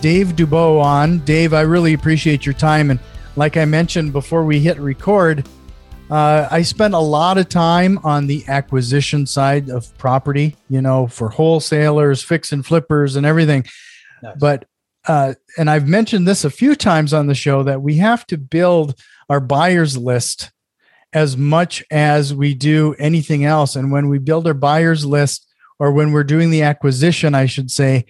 Dave 0.00 0.36
Dubeau 0.36 0.80
on. 0.80 1.18
Dave, 1.20 1.52
I 1.52 1.62
really 1.62 1.94
appreciate 1.94 2.44
your 2.46 2.54
time. 2.54 2.90
And 2.90 3.00
like 3.36 3.56
I 3.56 3.64
mentioned 3.64 4.12
before 4.12 4.44
we 4.44 4.60
hit 4.60 4.78
record, 4.78 5.48
uh, 6.10 6.46
I 6.50 6.62
spent 6.62 6.94
a 6.94 6.98
lot 6.98 7.38
of 7.38 7.48
time 7.48 7.98
on 8.04 8.26
the 8.26 8.44
acquisition 8.48 9.26
side 9.26 9.68
of 9.70 9.96
property, 9.98 10.56
you 10.68 10.80
know, 10.80 11.06
for 11.06 11.28
wholesalers, 11.28 12.22
fix 12.22 12.52
and 12.52 12.64
flippers, 12.64 13.16
and 13.16 13.26
everything. 13.26 13.66
Nice. 14.22 14.36
But, 14.38 14.64
uh, 15.06 15.34
and 15.58 15.68
I've 15.68 15.88
mentioned 15.88 16.26
this 16.26 16.44
a 16.44 16.50
few 16.50 16.74
times 16.74 17.12
on 17.12 17.26
the 17.26 17.34
show 17.34 17.62
that 17.64 17.82
we 17.82 17.96
have 17.96 18.26
to 18.28 18.38
build 18.38 18.94
our 19.28 19.40
buyers 19.40 19.96
list 19.96 20.52
as 21.12 21.36
much 21.36 21.84
as 21.90 22.34
we 22.34 22.54
do 22.54 22.94
anything 22.98 23.44
else. 23.44 23.74
And 23.74 23.90
when 23.90 24.08
we 24.08 24.18
build 24.18 24.46
our 24.46 24.54
buyers 24.54 25.04
list, 25.04 25.46
or 25.78 25.92
when 25.92 26.12
we're 26.12 26.24
doing 26.24 26.50
the 26.50 26.62
acquisition, 26.62 27.34
I 27.34 27.46
should 27.46 27.70
say, 27.70 28.06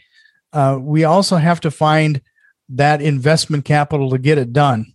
uh, 0.57 0.79
we 0.81 1.05
also 1.05 1.37
have 1.37 1.61
to 1.61 1.71
find 1.71 2.23
that 2.71 3.03
investment 3.03 3.67
capital 3.67 4.09
to 4.09 4.17
get 4.17 4.39
it 4.39 4.55
done. 4.55 4.87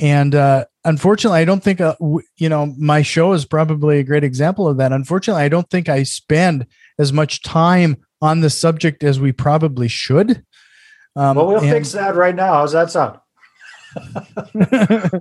And 0.00 0.34
uh, 0.34 0.64
unfortunately, 0.84 1.38
I 1.38 1.44
don't 1.44 1.62
think, 1.62 1.80
uh, 1.80 1.94
w- 2.00 2.26
you 2.38 2.48
know, 2.48 2.74
my 2.76 3.02
show 3.02 3.34
is 3.34 3.44
probably 3.44 4.00
a 4.00 4.02
great 4.02 4.24
example 4.24 4.66
of 4.66 4.78
that. 4.78 4.92
Unfortunately, 4.92 5.44
I 5.44 5.48
don't 5.48 5.70
think 5.70 5.88
I 5.88 6.02
spend 6.02 6.66
as 6.98 7.12
much 7.12 7.42
time 7.42 7.98
on 8.20 8.40
the 8.40 8.50
subject 8.50 9.04
as 9.04 9.20
we 9.20 9.30
probably 9.30 9.86
should. 9.86 10.44
Um, 11.14 11.36
well, 11.36 11.46
we'll 11.46 11.60
and- 11.60 11.70
fix 11.70 11.92
that 11.92 12.16
right 12.16 12.34
now. 12.34 12.54
How's 12.54 12.72
that 12.72 12.90
sound? 12.90 13.20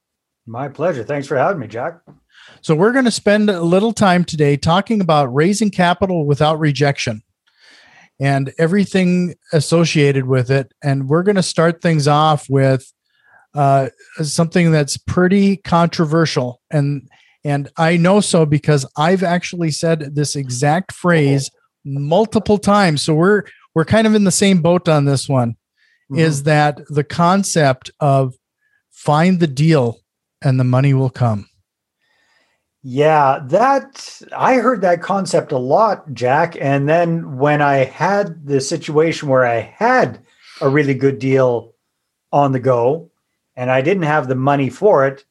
My 0.46 0.68
pleasure. 0.68 1.04
Thanks 1.04 1.26
for 1.26 1.36
having 1.36 1.60
me, 1.60 1.68
Jack. 1.68 2.00
So, 2.60 2.74
we're 2.74 2.92
going 2.92 3.06
to 3.06 3.10
spend 3.10 3.50
a 3.50 3.62
little 3.62 3.92
time 3.92 4.24
today 4.24 4.56
talking 4.56 5.00
about 5.00 5.34
raising 5.34 5.70
capital 5.70 6.26
without 6.26 6.58
rejection 6.58 7.22
and 8.20 8.52
everything 8.58 9.34
associated 9.52 10.26
with 10.26 10.50
it. 10.50 10.72
And 10.82 11.08
we're 11.08 11.22
going 11.22 11.36
to 11.36 11.42
start 11.42 11.82
things 11.82 12.06
off 12.06 12.48
with 12.48 12.92
uh, 13.54 13.88
something 14.22 14.72
that's 14.72 14.96
pretty 14.96 15.58
controversial, 15.58 16.60
and 16.70 17.08
and 17.44 17.68
I 17.76 17.96
know 17.96 18.20
so 18.20 18.46
because 18.46 18.86
I've 18.96 19.22
actually 19.22 19.70
said 19.70 20.14
this 20.14 20.34
exact 20.34 20.92
phrase 20.92 21.50
multiple 21.84 22.58
times. 22.58 23.02
So 23.02 23.14
we're 23.14 23.44
we're 23.74 23.84
kind 23.84 24.06
of 24.06 24.14
in 24.14 24.24
the 24.24 24.30
same 24.32 24.60
boat 24.60 24.88
on 24.88 25.04
this 25.04 25.28
one. 25.28 25.52
Mm-hmm. 26.10 26.18
Is 26.18 26.42
that 26.44 26.80
the 26.88 27.04
concept 27.04 27.90
of 28.00 28.34
find 28.90 29.40
the 29.40 29.46
deal 29.46 30.00
and 30.42 30.58
the 30.58 30.64
money 30.64 30.94
will 30.94 31.10
come? 31.10 31.48
Yeah, 32.86 33.40
that 33.44 34.20
I 34.36 34.56
heard 34.56 34.82
that 34.82 35.00
concept 35.00 35.52
a 35.52 35.58
lot, 35.58 36.12
Jack. 36.12 36.54
And 36.60 36.86
then 36.86 37.38
when 37.38 37.62
I 37.62 37.76
had 37.76 38.46
the 38.46 38.60
situation 38.60 39.30
where 39.30 39.46
I 39.46 39.60
had 39.60 40.20
a 40.60 40.68
really 40.68 40.92
good 40.92 41.18
deal 41.18 41.72
on 42.30 42.52
the 42.52 42.60
go 42.60 43.10
and 43.56 43.70
I 43.70 43.80
didn't 43.80 44.02
have 44.02 44.28
the 44.28 44.34
money 44.34 44.68
for 44.68 45.06
it, 45.06 45.24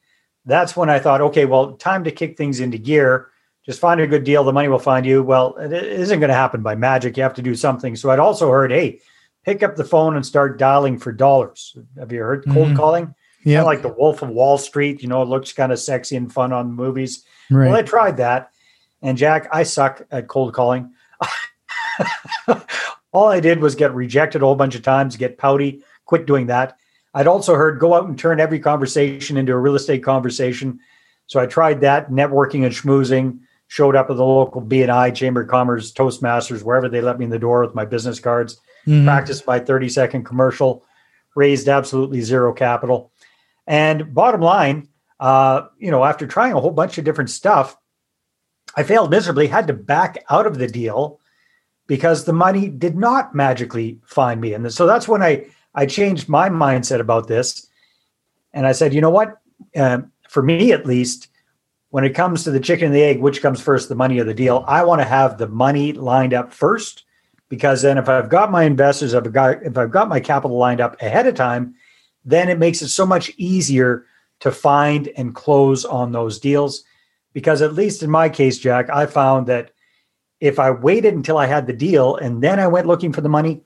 that's 0.46 0.76
when 0.76 0.90
I 0.90 0.98
thought, 0.98 1.22
okay, 1.22 1.46
well, 1.46 1.74
time 1.74 2.04
to 2.06 2.12
kick 2.12 2.38
things 2.38 2.60
into 2.60 2.80
gear. 2.80 3.30
Just 3.64 3.80
find 3.80 4.02
a 4.02 4.08
good 4.08 4.24
deal, 4.24 4.44
the 4.44 4.52
money 4.52 4.68
will 4.68 4.80
find 4.80 5.06
you. 5.06 5.22
Well, 5.22 5.56
it 5.58 5.72
isn't 5.72 6.20
going 6.20 6.30
to 6.30 6.34
happen 6.34 6.64
by 6.64 6.74
magic. 6.74 7.16
You 7.18 7.24
have 7.24 7.36
to 7.36 7.44
do 7.44 7.54
something. 7.54 7.96
So 7.96 8.10
I'd 8.10 8.18
also 8.18 8.50
heard, 8.50 8.72
hey, 8.72 9.00
pick 9.46 9.62
up 9.62 9.76
the 9.76 9.86
phone 9.86 10.16
and 10.16 10.26
start 10.26 10.58
dialing 10.58 10.98
for 10.98 11.12
dollars. 11.12 11.78
Have 12.00 12.12
you 12.12 12.22
heard 12.22 12.46
cold 12.46 12.70
mm-hmm. 12.70 12.76
calling? 12.78 13.16
Yeah, 13.46 13.62
like 13.62 13.84
the 13.84 13.90
Wolf 13.90 14.22
of 14.24 14.30
Wall 14.30 14.58
Street. 14.58 15.04
You 15.04 15.10
know, 15.10 15.22
it 15.22 15.28
looks 15.28 15.54
kind 15.54 15.72
of 15.72 15.80
sexy 15.80 16.16
and 16.16 16.34
fun 16.34 16.52
on 16.52 16.72
movies. 16.72 17.26
Right. 17.56 17.68
Well, 17.68 17.78
I 17.78 17.84
tried 17.84 18.18
that, 18.18 18.52
and 19.02 19.18
Jack, 19.18 19.48
I 19.52 19.64
suck 19.64 20.06
at 20.12 20.28
cold 20.28 20.54
calling. 20.54 20.94
All 23.12 23.28
I 23.28 23.40
did 23.40 23.60
was 23.60 23.76
get 23.76 23.94
rejected 23.94 24.42
a 24.42 24.46
whole 24.46 24.56
bunch 24.56 24.76
of 24.76 24.82
times, 24.82 25.16
get 25.16 25.38
pouty, 25.38 25.84
quit 26.06 26.26
doing 26.26 26.48
that. 26.48 26.78
I'd 27.14 27.28
also 27.28 27.54
heard 27.56 27.80
go 27.80 27.94
out 27.94 28.08
and 28.08 28.18
turn 28.18 28.40
every 28.40 28.60
conversation 28.60 29.38
into 29.38 29.54
a 29.54 29.58
real 29.58 29.76
estate 29.76 30.04
conversation. 30.04 30.80
So 31.28 31.40
I 31.40 31.46
tried 31.46 31.82
that, 31.82 32.10
networking 32.10 32.66
and 32.66 32.74
schmoozing. 32.74 33.40
Showed 33.68 33.96
up 33.96 34.12
at 34.12 34.18
the 34.18 34.26
local 34.26 34.62
BNI, 34.62 35.16
Chamber 35.16 35.42
of 35.42 35.48
Commerce, 35.48 35.92
Toastmasters, 35.92 36.62
wherever 36.62 36.88
they 36.88 37.02
let 37.02 37.18
me 37.18 37.26
in 37.26 37.32
the 37.32 37.40
door 37.40 37.66
with 37.66 37.74
my 37.74 37.86
business 37.86 38.20
cards. 38.20 38.60
Mm-hmm. 38.86 39.06
Practiced 39.06 39.48
my 39.48 39.58
30 39.60 39.90
second 39.90 40.26
commercial, 40.26 40.86
raised 41.36 41.68
absolutely 41.68 42.22
zero 42.22 42.54
capital. 42.54 43.12
And 43.66 44.14
bottom 44.14 44.42
line, 44.42 44.90
uh, 45.24 45.70
you 45.80 45.90
know, 45.90 46.04
after 46.04 46.28
trying 46.28 46.52
a 46.52 46.60
whole 46.60 46.70
bunch 46.70 46.98
of 46.98 47.06
different 47.06 47.30
stuff, 47.30 47.78
I 48.76 48.84
failed 48.84 49.10
miserably, 49.10 49.48
had 49.48 49.68
to 49.68 49.74
back 49.74 50.22
out 50.30 50.46
of 50.46 50.58
the 50.58 50.68
deal 50.68 51.22
because 51.88 52.26
the 52.26 52.34
money 52.34 52.68
did 52.68 52.98
not 52.98 53.34
magically 53.34 54.02
find 54.06 54.42
me. 54.42 54.54
And 54.54 54.70
so 54.74 54.86
that's 54.86 55.08
when 55.08 55.24
I, 55.24 55.46
I 55.74 55.86
changed 55.86 56.28
my 56.28 56.50
mindset 56.50 57.00
about 57.00 57.30
this. 57.30 57.68
And 58.52 58.68
I 58.68 58.74
said, 58.74 58.94
you 58.94 59.00
know 59.00 59.10
what? 59.10 59.38
Uh, 59.74 60.02
for 60.28 60.44
me, 60.44 60.74
at 60.74 60.86
least, 60.86 61.30
when 61.92 62.04
it 62.04 62.16
comes 62.16 62.44
to 62.44 62.52
the 62.52 62.60
chicken 62.60 62.88
and 62.88 62.96
the 62.96 63.04
egg, 63.04 63.22
which 63.22 63.42
comes 63.42 63.62
first, 63.62 63.88
the 63.88 63.96
money 63.96 64.20
or 64.20 64.26
the 64.26 64.34
deal? 64.34 64.66
I 64.68 64.84
want 64.84 65.00
to 65.00 65.08
have 65.08 65.38
the 65.38 65.48
money 65.48 65.94
lined 65.94 66.34
up 66.34 66.52
first, 66.52 67.06
because 67.48 67.82
then 67.82 67.98
if 67.98 68.10
I've 68.10 68.28
got 68.30 68.52
my 68.52 68.64
investors, 68.64 69.14
I've 69.14 69.32
got 69.32 69.64
if 69.64 69.78
I've 69.78 69.92
got 69.92 70.10
my 70.10 70.20
capital 70.20 70.58
lined 70.58 70.82
up 70.82 71.02
ahead 71.02 71.28
of 71.28 71.36
time, 71.36 71.76
then 72.26 72.50
it 72.50 72.60
makes 72.60 72.82
it 72.82 72.90
so 72.90 73.06
much 73.06 73.32
easier 73.38 74.06
to 74.44 74.52
find 74.52 75.08
and 75.16 75.34
close 75.34 75.86
on 75.86 76.12
those 76.12 76.38
deals. 76.38 76.84
Because 77.32 77.62
at 77.62 77.76
least 77.76 78.04
in 78.04 78.12
my 78.12 78.28
case, 78.28 78.60
Jack, 78.60 78.90
I 78.90 79.06
found 79.06 79.48
that 79.48 79.72
if 80.42 80.60
I 80.60 80.70
waited 80.70 81.14
until 81.14 81.38
I 81.38 81.46
had 81.46 81.66
the 81.66 81.72
deal 81.72 82.18
and 82.18 82.44
then 82.44 82.60
I 82.60 82.68
went 82.68 82.86
looking 82.86 83.14
for 83.14 83.22
the 83.22 83.30
money, 83.30 83.62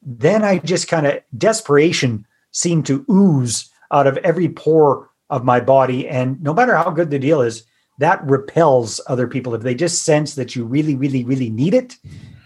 then 0.00 0.42
I 0.42 0.60
just 0.60 0.88
kind 0.88 1.06
of 1.06 1.20
desperation 1.36 2.26
seemed 2.52 2.86
to 2.86 3.04
ooze 3.10 3.70
out 3.92 4.06
of 4.06 4.16
every 4.18 4.48
pore 4.48 5.10
of 5.28 5.44
my 5.44 5.60
body. 5.60 6.08
And 6.08 6.42
no 6.42 6.54
matter 6.54 6.74
how 6.74 6.90
good 6.90 7.10
the 7.10 7.18
deal 7.18 7.42
is, 7.42 7.64
that 7.98 8.24
repels 8.24 9.02
other 9.06 9.28
people. 9.28 9.54
If 9.54 9.60
they 9.60 9.74
just 9.74 10.04
sense 10.04 10.36
that 10.36 10.56
you 10.56 10.64
really, 10.64 10.96
really, 10.96 11.22
really 11.22 11.50
need 11.50 11.74
it, 11.74 11.96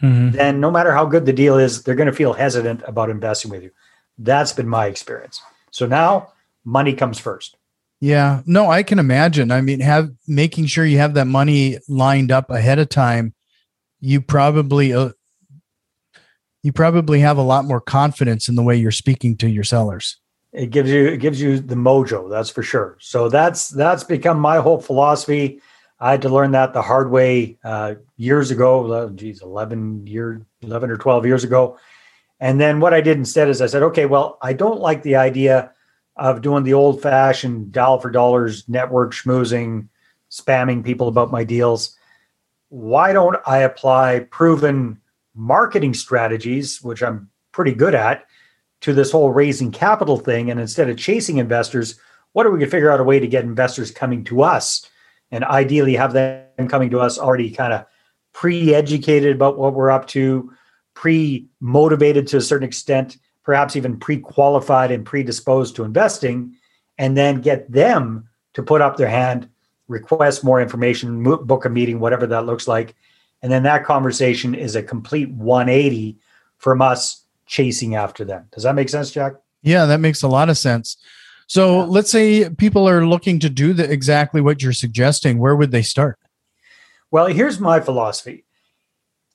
mm-hmm. 0.02 0.30
then 0.32 0.58
no 0.58 0.72
matter 0.72 0.92
how 0.92 1.06
good 1.06 1.26
the 1.26 1.32
deal 1.32 1.56
is, 1.58 1.84
they're 1.84 1.94
going 1.94 2.10
to 2.10 2.12
feel 2.12 2.32
hesitant 2.32 2.82
about 2.88 3.08
investing 3.08 3.52
with 3.52 3.62
you. 3.62 3.70
That's 4.18 4.52
been 4.52 4.68
my 4.68 4.86
experience. 4.86 5.40
So 5.70 5.86
now 5.86 6.32
money 6.64 6.92
comes 6.92 7.20
first. 7.20 7.56
Yeah, 8.00 8.42
no, 8.46 8.70
I 8.70 8.82
can 8.84 8.98
imagine. 8.98 9.50
I 9.50 9.60
mean, 9.60 9.80
have 9.80 10.10
making 10.26 10.66
sure 10.66 10.84
you 10.84 10.98
have 10.98 11.14
that 11.14 11.26
money 11.26 11.78
lined 11.88 12.30
up 12.30 12.50
ahead 12.50 12.78
of 12.78 12.88
time. 12.88 13.34
You 14.00 14.20
probably 14.20 14.92
uh, 14.92 15.10
you 16.62 16.72
probably 16.72 17.20
have 17.20 17.38
a 17.38 17.42
lot 17.42 17.64
more 17.64 17.80
confidence 17.80 18.48
in 18.48 18.54
the 18.54 18.62
way 18.62 18.76
you're 18.76 18.90
speaking 18.92 19.36
to 19.38 19.48
your 19.48 19.64
sellers. 19.64 20.20
It 20.52 20.70
gives 20.70 20.90
you 20.90 21.06
it 21.06 21.18
gives 21.18 21.40
you 21.40 21.58
the 21.58 21.74
mojo, 21.74 22.30
that's 22.30 22.50
for 22.50 22.62
sure. 22.62 22.96
So 23.00 23.28
that's 23.28 23.68
that's 23.68 24.04
become 24.04 24.38
my 24.38 24.58
whole 24.58 24.80
philosophy. 24.80 25.60
I 26.00 26.12
had 26.12 26.22
to 26.22 26.28
learn 26.28 26.52
that 26.52 26.74
the 26.74 26.82
hard 26.82 27.10
way 27.10 27.58
uh, 27.64 27.96
years 28.16 28.52
ago. 28.52 29.10
Geez, 29.10 29.42
eleven 29.42 30.06
year, 30.06 30.46
eleven 30.62 30.90
or 30.90 30.96
twelve 30.96 31.26
years 31.26 31.42
ago. 31.42 31.76
And 32.38 32.60
then 32.60 32.78
what 32.78 32.94
I 32.94 33.00
did 33.00 33.18
instead 33.18 33.48
is 33.48 33.60
I 33.60 33.66
said, 33.66 33.82
okay, 33.82 34.06
well, 34.06 34.38
I 34.40 34.52
don't 34.52 34.80
like 34.80 35.02
the 35.02 35.16
idea 35.16 35.72
of 36.18 36.42
doing 36.42 36.64
the 36.64 36.74
old 36.74 37.00
fashioned 37.00 37.72
dollar 37.72 38.00
for 38.00 38.10
dollars 38.10 38.68
network 38.68 39.12
schmoozing, 39.12 39.88
spamming 40.30 40.84
people 40.84 41.08
about 41.08 41.30
my 41.30 41.44
deals. 41.44 41.96
Why 42.68 43.12
don't 43.12 43.36
I 43.46 43.58
apply 43.58 44.26
proven 44.30 45.00
marketing 45.34 45.94
strategies, 45.94 46.82
which 46.82 47.02
I'm 47.02 47.30
pretty 47.52 47.72
good 47.72 47.94
at, 47.94 48.26
to 48.82 48.92
this 48.92 49.10
whole 49.10 49.30
raising 49.30 49.72
capital 49.72 50.18
thing? 50.18 50.50
And 50.50 50.60
instead 50.60 50.90
of 50.90 50.98
chasing 50.98 51.38
investors, 51.38 51.98
what 52.32 52.46
if 52.46 52.52
we 52.52 52.58
could 52.58 52.70
figure 52.70 52.90
out 52.90 53.00
a 53.00 53.04
way 53.04 53.18
to 53.20 53.26
get 53.26 53.44
investors 53.44 53.90
coming 53.90 54.24
to 54.24 54.42
us 54.42 54.88
and 55.30 55.44
ideally 55.44 55.94
have 55.94 56.12
them 56.12 56.68
coming 56.68 56.90
to 56.90 57.00
us 57.00 57.18
already 57.18 57.50
kind 57.50 57.72
of 57.72 57.86
pre-educated 58.32 59.34
about 59.34 59.58
what 59.58 59.74
we're 59.74 59.90
up 59.90 60.06
to, 60.08 60.52
pre-motivated 60.94 62.26
to 62.26 62.36
a 62.36 62.42
certain 62.42 62.66
extent, 62.66 63.16
perhaps 63.48 63.76
even 63.76 63.98
pre-qualified 63.98 64.90
and 64.90 65.06
predisposed 65.06 65.74
to 65.74 65.82
investing, 65.82 66.54
and 66.98 67.16
then 67.16 67.40
get 67.40 67.72
them 67.72 68.28
to 68.52 68.62
put 68.62 68.82
up 68.82 68.98
their 68.98 69.08
hand, 69.08 69.48
request 69.88 70.44
more 70.44 70.60
information, 70.60 71.22
book 71.22 71.64
a 71.64 71.70
meeting, 71.70 71.98
whatever 71.98 72.26
that 72.26 72.44
looks 72.44 72.68
like. 72.68 72.94
And 73.40 73.50
then 73.50 73.62
that 73.62 73.86
conversation 73.86 74.54
is 74.54 74.76
a 74.76 74.82
complete 74.82 75.30
180 75.30 76.18
from 76.58 76.82
us 76.82 77.24
chasing 77.46 77.94
after 77.94 78.22
them. 78.22 78.46
Does 78.52 78.64
that 78.64 78.74
make 78.74 78.90
sense, 78.90 79.10
Jack? 79.10 79.32
Yeah, 79.62 79.86
that 79.86 80.00
makes 80.00 80.22
a 80.22 80.28
lot 80.28 80.50
of 80.50 80.58
sense. 80.58 80.98
So 81.46 81.78
yeah. 81.78 81.84
let's 81.84 82.10
say 82.10 82.50
people 82.50 82.86
are 82.86 83.06
looking 83.06 83.38
to 83.38 83.48
do 83.48 83.72
the, 83.72 83.90
exactly 83.90 84.42
what 84.42 84.60
you're 84.60 84.74
suggesting. 84.74 85.38
Where 85.38 85.56
would 85.56 85.70
they 85.70 85.80
start? 85.80 86.18
Well, 87.10 87.28
here's 87.28 87.58
my 87.58 87.80
philosophy. 87.80 88.44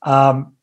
Um, 0.02 0.53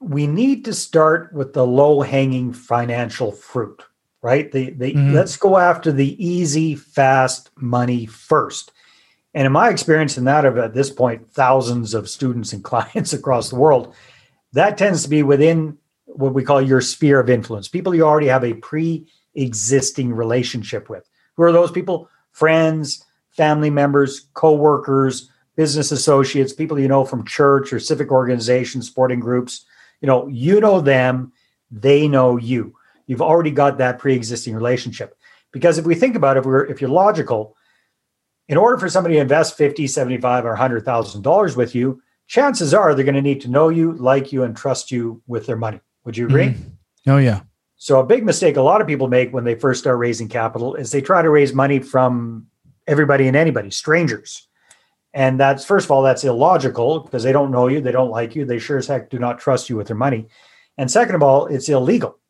we 0.00 0.26
need 0.26 0.64
to 0.64 0.72
start 0.72 1.32
with 1.32 1.52
the 1.52 1.66
low 1.66 2.02
hanging 2.02 2.52
financial 2.52 3.32
fruit, 3.32 3.82
right? 4.22 4.50
The, 4.50 4.70
the 4.70 4.92
mm-hmm. 4.92 5.14
let's 5.14 5.36
go 5.36 5.58
after 5.58 5.90
the 5.90 6.24
easy, 6.24 6.74
fast 6.74 7.50
money 7.56 8.06
first. 8.06 8.72
And 9.34 9.46
in 9.46 9.52
my 9.52 9.68
experience, 9.68 10.16
and 10.16 10.26
that 10.26 10.44
of 10.44 10.56
at 10.58 10.74
this 10.74 10.90
point 10.90 11.30
thousands 11.30 11.94
of 11.94 12.08
students 12.08 12.52
and 12.52 12.64
clients 12.64 13.12
across 13.12 13.50
the 13.50 13.56
world, 13.56 13.94
that 14.52 14.78
tends 14.78 15.02
to 15.02 15.10
be 15.10 15.22
within 15.22 15.76
what 16.06 16.34
we 16.34 16.42
call 16.42 16.60
your 16.60 16.80
sphere 16.80 17.20
of 17.20 17.28
influence. 17.28 17.68
People 17.68 17.94
you 17.94 18.04
already 18.04 18.28
have 18.28 18.44
a 18.44 18.54
pre-existing 18.54 20.12
relationship 20.12 20.88
with. 20.88 21.08
Who 21.36 21.42
are 21.42 21.52
those 21.52 21.70
people? 21.70 22.08
Friends, 22.32 23.04
family 23.30 23.70
members, 23.70 24.28
co-workers, 24.34 25.30
business 25.54 25.92
associates, 25.92 26.52
people 26.52 26.78
you 26.78 26.88
know 26.88 27.04
from 27.04 27.26
church 27.26 27.72
or 27.72 27.80
civic 27.80 28.10
organizations, 28.10 28.86
sporting 28.86 29.20
groups. 29.20 29.66
You 30.00 30.06
know, 30.06 30.28
you 30.28 30.60
know 30.60 30.80
them, 30.80 31.32
they 31.70 32.08
know 32.08 32.36
you. 32.36 32.74
You've 33.06 33.22
already 33.22 33.50
got 33.50 33.78
that 33.78 33.98
pre-existing 33.98 34.54
relationship. 34.54 35.16
Because 35.52 35.78
if 35.78 35.86
we 35.86 35.94
think 35.94 36.14
about 36.14 36.36
it, 36.36 36.40
if 36.40 36.46
we're 36.46 36.66
if 36.66 36.80
you're 36.80 36.90
logical, 36.90 37.56
in 38.48 38.56
order 38.56 38.78
for 38.78 38.88
somebody 38.88 39.16
to 39.16 39.20
invest 39.20 39.56
50, 39.56 39.86
75, 39.86 40.44
or 40.44 40.56
$100,000 40.56 41.56
with 41.56 41.74
you, 41.74 42.02
chances 42.26 42.72
are 42.72 42.94
they're 42.94 43.04
going 43.04 43.14
to 43.14 43.22
need 43.22 43.40
to 43.42 43.48
know 43.48 43.68
you, 43.68 43.92
like 43.92 44.32
you, 44.32 44.42
and 44.42 44.56
trust 44.56 44.90
you 44.90 45.22
with 45.26 45.46
their 45.46 45.56
money. 45.56 45.80
Would 46.04 46.16
you 46.16 46.26
agree? 46.26 46.48
Mm-hmm. 46.48 47.10
Oh, 47.10 47.18
yeah. 47.18 47.42
So, 47.76 48.00
a 48.00 48.06
big 48.06 48.24
mistake 48.24 48.56
a 48.56 48.62
lot 48.62 48.80
of 48.80 48.86
people 48.86 49.08
make 49.08 49.32
when 49.32 49.44
they 49.44 49.54
first 49.54 49.80
start 49.80 49.98
raising 49.98 50.28
capital 50.28 50.74
is 50.74 50.90
they 50.90 51.00
try 51.00 51.22
to 51.22 51.30
raise 51.30 51.54
money 51.54 51.78
from 51.78 52.46
everybody 52.86 53.28
and 53.28 53.36
anybody, 53.36 53.70
strangers. 53.70 54.47
And 55.18 55.40
that's 55.40 55.64
first 55.64 55.86
of 55.86 55.90
all, 55.90 56.02
that's 56.02 56.22
illogical 56.22 57.00
because 57.00 57.24
they 57.24 57.32
don't 57.32 57.50
know 57.50 57.66
you, 57.66 57.80
they 57.80 57.90
don't 57.90 58.12
like 58.12 58.36
you, 58.36 58.44
they 58.44 58.60
sure 58.60 58.78
as 58.78 58.86
heck 58.86 59.10
do 59.10 59.18
not 59.18 59.40
trust 59.40 59.68
you 59.68 59.74
with 59.74 59.88
their 59.88 59.96
money. 59.96 60.28
And 60.78 60.88
second 60.88 61.16
of 61.16 61.24
all, 61.24 61.46
it's 61.46 61.68
illegal 61.68 62.20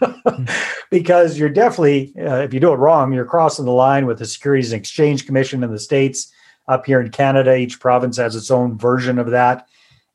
because 0.90 1.36
you're 1.36 1.48
definitely, 1.48 2.14
uh, 2.16 2.36
if 2.36 2.54
you 2.54 2.60
do 2.60 2.72
it 2.72 2.76
wrong, 2.76 3.12
you're 3.12 3.24
crossing 3.24 3.64
the 3.64 3.72
line 3.72 4.06
with 4.06 4.20
the 4.20 4.24
Securities 4.24 4.72
and 4.72 4.78
Exchange 4.78 5.26
Commission 5.26 5.64
in 5.64 5.72
the 5.72 5.80
States. 5.80 6.32
Up 6.68 6.86
here 6.86 7.00
in 7.00 7.10
Canada, 7.10 7.56
each 7.56 7.80
province 7.80 8.18
has 8.18 8.36
its 8.36 8.52
own 8.52 8.78
version 8.78 9.18
of 9.18 9.30
that. 9.30 9.66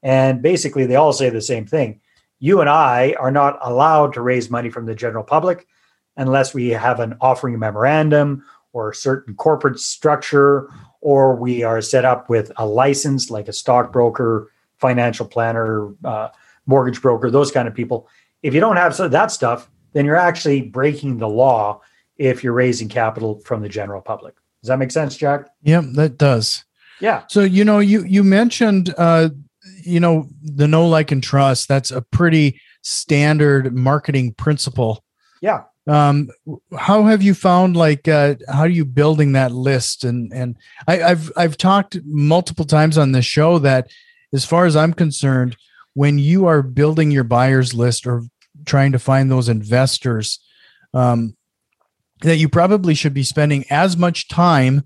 And 0.01 0.41
basically, 0.41 0.85
they 0.85 0.95
all 0.95 1.11
say 1.11 1.29
the 1.29 1.41
same 1.41 1.65
thing. 1.65 1.99
You 2.39 2.61
and 2.61 2.69
I 2.69 3.17
are 3.19 3.31
not 3.31 3.59
allowed 3.61 4.13
to 4.13 4.21
raise 4.21 4.49
money 4.49 4.69
from 4.69 4.85
the 4.85 4.95
general 4.95 5.25
public 5.25 5.67
unless 6.15 6.53
we 6.53 6.69
have 6.69 7.01
an 7.01 7.17
offering 7.19 7.59
memorandum 7.59 8.45
or 8.71 8.91
a 8.91 8.95
certain 8.95 9.35
corporate 9.35 9.79
structure 9.79 10.69
or 11.01 11.35
we 11.35 11.63
are 11.63 11.81
set 11.81 12.05
up 12.05 12.29
with 12.29 12.51
a 12.57 12.65
license 12.65 13.29
like 13.29 13.47
a 13.47 13.53
stockbroker, 13.53 14.51
financial 14.77 15.25
planner, 15.25 15.93
uh, 16.03 16.29
mortgage 16.65 17.01
broker, 17.01 17.29
those 17.31 17.51
kind 17.51 17.67
of 17.67 17.73
people. 17.73 18.07
If 18.43 18.53
you 18.53 18.59
don't 18.59 18.77
have 18.77 18.95
that 19.11 19.31
stuff, 19.31 19.69
then 19.93 20.05
you're 20.05 20.15
actually 20.15 20.61
breaking 20.61 21.17
the 21.17 21.27
law 21.27 21.81
if 22.17 22.43
you're 22.43 22.53
raising 22.53 22.89
capital 22.89 23.39
from 23.45 23.61
the 23.61 23.69
general 23.69 24.01
public. 24.01 24.35
Does 24.61 24.69
that 24.69 24.79
make 24.79 24.91
sense, 24.91 25.15
Jack? 25.15 25.47
Yeah, 25.61 25.81
that 25.93 26.17
does. 26.17 26.65
Yeah. 26.99 27.23
So 27.29 27.41
you 27.41 27.63
know, 27.63 27.79
you 27.79 28.03
you 28.03 28.23
mentioned 28.23 28.93
uh, 28.97 29.29
you 29.83 29.99
know 29.99 30.27
the 30.41 30.67
no 30.67 30.87
like 30.87 31.11
and 31.11 31.23
trust. 31.23 31.67
That's 31.67 31.91
a 31.91 32.01
pretty 32.01 32.59
standard 32.81 33.73
marketing 33.75 34.33
principle. 34.33 35.03
Yeah 35.41 35.63
um 35.87 36.29
how 36.77 37.05
have 37.05 37.23
you 37.23 37.33
found 37.33 37.77
like 37.77 38.07
uh 38.07 38.35
how 38.49 38.61
are 38.61 38.69
you 38.69 38.85
building 38.85 39.31
that 39.31 39.51
list? 39.51 40.03
And 40.03 40.31
and 40.33 40.57
I, 40.87 41.01
i've 41.01 41.31
i've 41.37 41.57
talked 41.57 41.97
multiple 42.05 42.65
times 42.65 42.97
on 42.97 43.13
this 43.13 43.25
show 43.25 43.59
that 43.59 43.89
as 44.33 44.43
far 44.43 44.65
as 44.65 44.75
i'm 44.75 44.93
concerned 44.93 45.55
when 45.93 46.19
you 46.19 46.45
are 46.45 46.61
building 46.61 47.09
your 47.09 47.23
buyers 47.23 47.73
list 47.73 48.05
or 48.05 48.23
trying 48.65 48.91
to 48.91 48.99
find 48.99 49.31
those 49.31 49.47
investors 49.49 50.39
um 50.93 51.35
that 52.21 52.37
you 52.37 52.49
probably 52.49 52.93
should 52.93 53.13
be 53.13 53.23
spending 53.23 53.63
as 53.69 53.95
much 53.95 54.27
time 54.27 54.83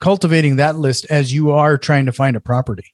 cultivating 0.00 0.56
that 0.56 0.76
list 0.76 1.06
as 1.08 1.32
you 1.32 1.52
are 1.52 1.78
trying 1.78 2.06
to 2.06 2.12
find 2.12 2.36
a 2.36 2.40
property. 2.40 2.92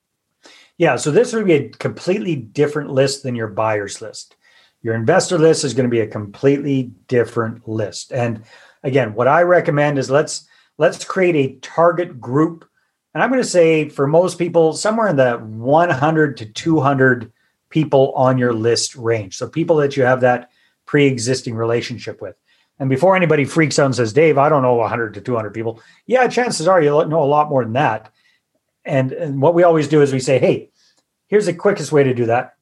Yeah 0.79 0.97
so 0.97 1.11
this 1.11 1.33
would 1.33 1.47
be 1.47 1.55
a 1.55 1.69
completely 1.69 2.37
different 2.37 2.91
list 2.91 3.25
than 3.25 3.35
your 3.35 3.49
buyers 3.49 4.01
list 4.01 4.37
your 4.83 4.95
investor 4.95 5.39
list 5.39 5.65
is 5.65 5.75
going 5.75 5.89
to 5.89 5.91
be 5.91 6.01
a 6.01 6.07
completely 6.07 6.93
different 7.09 7.69
list. 7.69 8.13
And 8.13 8.43
again, 8.83 9.15
what 9.15 9.29
I 9.29 9.43
recommend 9.43 9.99
is 9.99 10.11
let's 10.11 10.47
let's 10.79 11.05
create 11.05 11.37
a 11.37 11.59
target 11.61 12.21
group. 12.21 12.69
And 13.15 13.23
I'm 13.23 13.31
going 13.31 13.43
to 13.43 13.49
say 13.49 13.89
for 13.89 14.07
most 14.07 14.39
people, 14.39 14.75
somewhere 14.75 15.09
in 15.09 15.17
the 15.17 15.39
100 15.39 16.37
to 16.37 16.47
200 16.47 17.33
people 17.71 18.13
on 18.15 18.39
your 18.39 18.53
list 18.53 18.95
range. 18.95 19.37
So 19.37 19.49
people 19.49 19.77
that 19.77 19.97
you 19.97 20.05
have 20.05 20.21
that 20.21 20.51
pre-existing 20.85 21.55
relationship 21.55 22.21
with. 22.21 22.37
And 22.79 22.91
before 22.91 23.17
anybody 23.17 23.45
freaks 23.45 23.79
out 23.79 23.87
and 23.87 23.95
says, 23.95 24.13
Dave, 24.13 24.37
I 24.37 24.49
don't 24.49 24.63
know 24.63 24.75
100 24.75 25.15
to 25.15 25.21
200 25.21 25.51
people. 25.55 25.83
Yeah, 26.07 26.29
chances 26.29 26.69
are 26.69 26.81
you 26.81 26.91
know 26.91 27.23
a 27.23 27.25
lot 27.25 27.49
more 27.49 27.65
than 27.65 27.73
that. 27.73 28.13
And, 28.85 29.13
and 29.13 29.41
what 29.41 29.55
we 29.55 29.63
always 29.63 29.89
do 29.89 30.03
is 30.03 30.13
we 30.13 30.21
say, 30.21 30.39
hey, 30.39 30.71
here's 31.27 31.47
the 31.47 31.55
quickest 31.55 31.91
way 31.91 32.05
to 32.05 32.15
do 32.15 32.27
that 32.27 32.56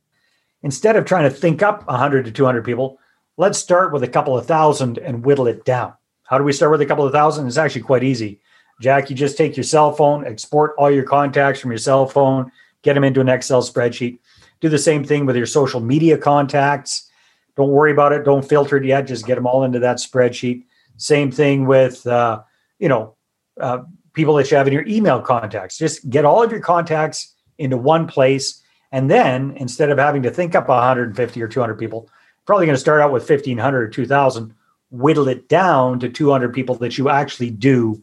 instead 0.65 0.97
of 0.97 1.05
trying 1.05 1.25
to 1.25 1.31
think 1.31 1.63
up 1.63 1.87
100 1.87 2.25
to 2.25 2.33
200 2.33 2.65
people, 2.65 2.99
let's 3.37 3.59
start 3.59 3.93
with 3.93 4.03
a 4.03 4.09
couple 4.09 4.37
of 4.37 4.47
thousand 4.47 4.99
and 4.99 5.25
whittle 5.25 5.47
it 5.47 5.65
down. 5.65 5.93
How 6.25 6.39
do 6.39 6.45
we 6.45 6.53
start 6.53 6.73
with 6.73 6.81
a 6.81 6.87
couple 6.87 7.07
of 7.07 7.13
thousand? 7.13 7.47
It's 7.47 7.59
actually 7.59 7.83
quite 7.83 8.03
easy. 8.03 8.41
Jack, 8.81 9.09
you 9.09 9.15
just 9.15 9.37
take 9.37 9.57
your 9.57 9.65
cell 9.65 9.93
phone, 9.93 10.27
export 10.27 10.75
all 10.79 10.91
your 10.91 11.05
contacts 11.05 11.61
from 11.61 11.71
your 11.71 11.79
cell 11.79 12.07
phone, 12.07 12.51
get 12.83 12.95
them 12.95 13.05
into 13.05 13.21
an 13.21 13.29
Excel 13.29 13.63
spreadsheet. 13.63 14.19
Do 14.61 14.69
the 14.69 14.79
same 14.79 15.05
thing 15.05 15.27
with 15.27 15.37
your 15.37 15.47
social 15.47 15.81
media 15.81 16.17
contacts. 16.17 17.11
Don't 17.57 17.71
worry 17.71 17.93
about 17.93 18.13
it. 18.13 18.25
Don't 18.25 18.49
filter 18.49 18.79
it 18.79 18.85
yet. 18.85 19.07
Just 19.07 19.27
get 19.27 19.37
them 19.37 19.47
all 19.47 19.65
into 19.65 19.79
that 19.81 19.99
spreadsheet. 19.99 20.65
Same 20.97 21.31
thing 21.31 21.67
with, 21.67 22.07
uh, 22.07 22.43
you 22.79 22.89
know, 22.89 23.15
uh, 23.61 23.81
people 24.15 24.35
that 24.37 24.51
you 24.51 24.57
have 24.57 24.67
in 24.67 24.73
your 24.73 24.87
email 24.87 25.21
contacts. 25.21 25.77
Just 25.77 26.09
get 26.09 26.25
all 26.25 26.43
of 26.43 26.51
your 26.51 26.61
contacts 26.61 27.35
into 27.59 27.77
one 27.77 28.07
place 28.07 28.63
and 28.95 29.11
then 29.11 29.57
instead 29.57 29.91
of 29.91 29.99
having 29.99 30.23
to 30.23 30.31
think 30.31 30.55
up 30.55 30.69
150 30.69 31.43
or 31.43 31.49
200 31.49 31.75
people, 31.75 32.09
probably 32.47 32.65
going 32.65 32.77
to 32.77 32.81
start 32.81 33.01
out 33.01 33.11
with 33.11 33.29
1500 33.29 33.83
or 33.83 33.89
2000, 33.89 34.55
whittle 34.93 35.27
it 35.27 35.49
down 35.49 35.99
to 35.99 36.09
200 36.09 36.55
people 36.55 36.77
that 36.77 36.97
you 36.97 37.09
actually 37.09 37.51
do 37.51 38.01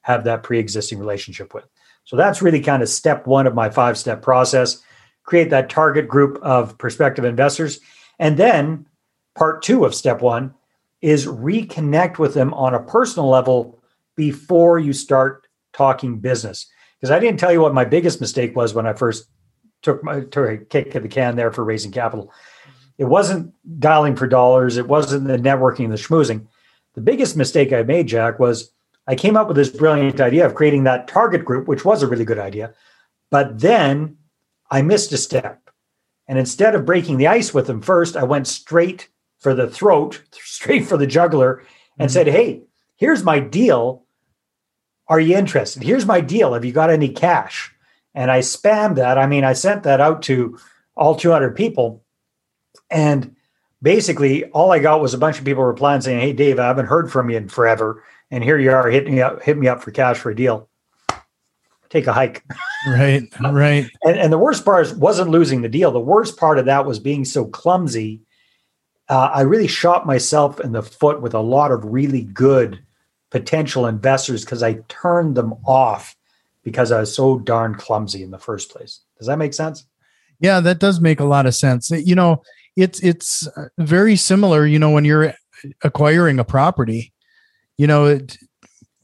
have 0.00 0.24
that 0.24 0.42
pre-existing 0.42 0.98
relationship 0.98 1.52
with. 1.52 1.66
So 2.04 2.16
that's 2.16 2.40
really 2.40 2.62
kind 2.62 2.82
of 2.82 2.88
step 2.88 3.26
1 3.26 3.46
of 3.46 3.54
my 3.54 3.68
5-step 3.68 4.22
process. 4.22 4.82
Create 5.24 5.50
that 5.50 5.68
target 5.68 6.08
group 6.08 6.38
of 6.40 6.78
prospective 6.78 7.26
investors 7.26 7.78
and 8.18 8.38
then 8.38 8.86
part 9.34 9.60
2 9.60 9.84
of 9.84 9.94
step 9.94 10.22
1 10.22 10.54
is 11.02 11.26
reconnect 11.26 12.18
with 12.18 12.32
them 12.32 12.54
on 12.54 12.72
a 12.72 12.82
personal 12.82 13.28
level 13.28 13.78
before 14.16 14.78
you 14.78 14.94
start 14.94 15.46
talking 15.74 16.18
business. 16.18 16.66
Because 16.98 17.10
I 17.10 17.18
didn't 17.18 17.38
tell 17.40 17.52
you 17.52 17.60
what 17.60 17.74
my 17.74 17.84
biggest 17.84 18.22
mistake 18.22 18.56
was 18.56 18.72
when 18.72 18.86
I 18.86 18.94
first 18.94 19.26
took 19.82 20.02
my 20.04 20.20
took 20.20 20.48
a 20.48 20.58
kick 20.58 20.94
at 20.94 21.02
the 21.02 21.08
can 21.08 21.36
there 21.36 21.52
for 21.52 21.64
raising 21.64 21.92
capital. 21.92 22.32
It 22.98 23.04
wasn't 23.04 23.54
dialing 23.80 24.16
for 24.16 24.26
dollars. 24.26 24.76
It 24.76 24.88
wasn't 24.88 25.26
the 25.26 25.38
networking 25.38 25.84
and 25.84 25.92
the 25.92 25.96
schmoozing. 25.96 26.46
The 26.94 27.00
biggest 27.00 27.36
mistake 27.36 27.72
I 27.72 27.82
made, 27.82 28.08
Jack, 28.08 28.38
was 28.38 28.72
I 29.06 29.14
came 29.14 29.36
up 29.36 29.48
with 29.48 29.56
this 29.56 29.70
brilliant 29.70 30.20
idea 30.20 30.44
of 30.44 30.54
creating 30.54 30.84
that 30.84 31.08
target 31.08 31.44
group, 31.44 31.66
which 31.66 31.84
was 31.84 32.02
a 32.02 32.06
really 32.06 32.24
good 32.24 32.38
idea. 32.38 32.74
But 33.30 33.60
then 33.60 34.18
I 34.70 34.82
missed 34.82 35.12
a 35.12 35.16
step. 35.16 35.70
And 36.28 36.38
instead 36.38 36.74
of 36.74 36.86
breaking 36.86 37.16
the 37.16 37.26
ice 37.26 37.52
with 37.52 37.66
them 37.66 37.80
first, 37.80 38.16
I 38.16 38.24
went 38.24 38.46
straight 38.46 39.08
for 39.38 39.54
the 39.54 39.68
throat, 39.68 40.22
straight 40.32 40.86
for 40.86 40.96
the 40.96 41.06
juggler, 41.06 41.64
and 41.98 42.08
mm-hmm. 42.08 42.12
said, 42.12 42.28
Hey, 42.28 42.62
here's 42.96 43.24
my 43.24 43.40
deal. 43.40 44.04
Are 45.08 45.20
you 45.20 45.36
interested? 45.36 45.82
Here's 45.82 46.06
my 46.06 46.20
deal. 46.20 46.52
Have 46.54 46.64
you 46.64 46.72
got 46.72 46.90
any 46.90 47.08
cash? 47.08 47.74
And 48.14 48.30
I 48.30 48.40
spammed 48.40 48.96
that. 48.96 49.18
I 49.18 49.26
mean, 49.26 49.44
I 49.44 49.52
sent 49.52 49.82
that 49.84 50.00
out 50.00 50.22
to 50.22 50.58
all 50.96 51.14
200 51.14 51.54
people. 51.54 52.04
And 52.90 53.34
basically 53.82 54.44
all 54.46 54.72
I 54.72 54.78
got 54.78 55.00
was 55.00 55.14
a 55.14 55.18
bunch 55.18 55.38
of 55.38 55.44
people 55.44 55.64
replying 55.64 56.00
saying, 56.00 56.20
"Hey, 56.20 56.32
Dave, 56.32 56.58
I 56.58 56.66
haven't 56.66 56.86
heard 56.86 57.10
from 57.10 57.30
you 57.30 57.36
in 57.36 57.48
forever, 57.48 58.02
and 58.30 58.44
here 58.44 58.58
you 58.58 58.70
are, 58.70 58.88
hitting 58.88 59.14
me 59.14 59.22
up, 59.22 59.42
hit 59.42 59.58
me 59.58 59.68
up 59.68 59.82
for 59.82 59.90
cash 59.90 60.18
for 60.18 60.30
a 60.30 60.36
deal. 60.36 60.68
Take 61.88 62.06
a 62.06 62.12
hike." 62.12 62.44
Right, 62.86 63.22
right. 63.40 63.90
and, 64.04 64.18
and 64.18 64.32
the 64.32 64.38
worst 64.38 64.64
part 64.64 64.96
wasn't 64.96 65.30
losing 65.30 65.62
the 65.62 65.68
deal. 65.68 65.90
The 65.90 66.00
worst 66.00 66.36
part 66.36 66.58
of 66.58 66.66
that 66.66 66.86
was 66.86 66.98
being 66.98 67.24
so 67.24 67.46
clumsy. 67.46 68.22
Uh, 69.08 69.30
I 69.34 69.40
really 69.40 69.66
shot 69.66 70.06
myself 70.06 70.60
in 70.60 70.72
the 70.72 70.82
foot 70.82 71.20
with 71.20 71.34
a 71.34 71.40
lot 71.40 71.72
of 71.72 71.84
really 71.84 72.22
good 72.22 72.80
potential 73.30 73.86
investors 73.86 74.44
because 74.44 74.62
I 74.62 74.74
turned 74.88 75.36
them 75.36 75.54
off 75.66 76.16
because 76.62 76.92
I 76.92 77.00
was 77.00 77.14
so 77.14 77.38
darn 77.38 77.74
clumsy 77.74 78.22
in 78.22 78.30
the 78.30 78.38
first 78.38 78.70
place. 78.70 79.00
Does 79.18 79.26
that 79.26 79.38
make 79.38 79.54
sense? 79.54 79.86
Yeah, 80.40 80.60
that 80.60 80.78
does 80.78 81.00
make 81.00 81.20
a 81.20 81.24
lot 81.24 81.46
of 81.46 81.54
sense. 81.54 81.90
You 81.90 82.14
know, 82.14 82.42
it's 82.76 83.00
it's 83.00 83.46
uh, 83.48 83.68
very 83.78 84.16
similar. 84.16 84.66
You 84.66 84.78
know, 84.78 84.90
when 84.90 85.04
you're 85.04 85.34
acquiring 85.82 86.38
a 86.38 86.44
property, 86.44 87.12
you 87.76 87.86
know, 87.86 88.06
it, 88.06 88.36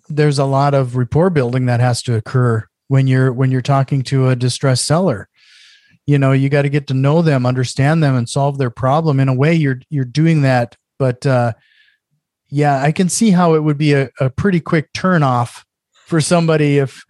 there's 0.08 0.38
a 0.38 0.44
lot 0.44 0.74
of 0.74 0.96
rapport 0.96 1.30
building 1.30 1.66
that 1.66 1.80
has 1.80 2.02
to 2.04 2.14
occur 2.14 2.64
when 2.88 3.06
you're 3.06 3.32
when 3.32 3.50
you're 3.50 3.62
talking 3.62 4.02
to 4.04 4.28
a 4.28 4.36
distressed 4.36 4.86
seller. 4.86 5.28
You 6.06 6.18
know, 6.18 6.32
you 6.32 6.48
got 6.48 6.62
to 6.62 6.68
get 6.68 6.86
to 6.86 6.94
know 6.94 7.20
them, 7.20 7.44
understand 7.44 8.02
them, 8.02 8.14
and 8.14 8.28
solve 8.28 8.58
their 8.58 8.70
problem. 8.70 9.20
In 9.20 9.28
a 9.28 9.34
way, 9.34 9.54
you're 9.54 9.80
you're 9.90 10.04
doing 10.04 10.42
that, 10.42 10.76
but 10.98 11.26
uh, 11.26 11.52
yeah, 12.48 12.80
I 12.80 12.92
can 12.92 13.08
see 13.08 13.30
how 13.30 13.54
it 13.54 13.62
would 13.62 13.78
be 13.78 13.92
a, 13.92 14.10
a 14.20 14.30
pretty 14.30 14.60
quick 14.60 14.92
turn 14.92 15.22
off 15.22 15.64
for 16.06 16.20
somebody 16.20 16.78
if 16.78 17.02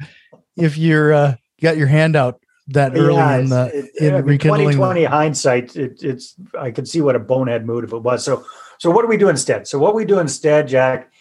if 0.57 0.77
you're 0.77 1.13
uh, 1.13 1.37
got 1.61 1.77
your 1.77 1.87
hand 1.87 2.17
out 2.17 2.41
that 2.69 2.97
early 2.97 3.15
yeah, 3.15 3.39
in 3.39 3.49
the 3.49 3.71
it, 3.73 4.03
in 4.03 4.15
I 4.15 4.23
mean, 4.23 4.39
2020 4.39 5.05
hindsight 5.05 5.77
it, 5.77 6.03
it's 6.03 6.35
i 6.59 6.73
could 6.73 6.89
see 6.89 7.01
what 7.01 7.15
a 7.15 7.21
bonehead 7.21 7.67
move 7.67 7.85
if 7.85 7.93
it 7.93 7.99
was. 7.99 8.25
So 8.25 8.45
so 8.79 8.91
what 8.91 9.03
do 9.03 9.09
we 9.09 9.17
do 9.17 9.29
instead? 9.29 9.67
So 9.67 9.79
what 9.79 9.95
we 9.95 10.05
do 10.05 10.19
instead 10.19 10.69
jack 10.69 11.13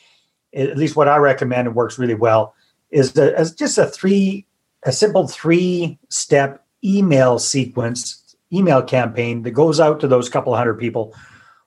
at 0.54 0.78
least 0.78 0.96
what 0.96 1.08
i 1.08 1.18
recommend 1.18 1.68
and 1.68 1.76
works 1.76 2.00
really 2.00 2.16
well 2.16 2.56
is 2.90 3.18
a, 3.18 3.38
as 3.38 3.52
just 3.54 3.78
a 3.78 3.86
three 3.86 4.46
a 4.84 4.92
simple 4.92 5.28
three 5.28 6.00
step 6.10 6.66
email 6.84 7.38
sequence 7.40 8.36
email 8.54 8.82
campaign 8.82 9.42
that 9.44 9.52
goes 9.52 9.80
out 9.80 10.00
to 10.00 10.08
those 10.08 10.30
couple 10.30 10.56
hundred 10.56 10.76
people 10.76 11.14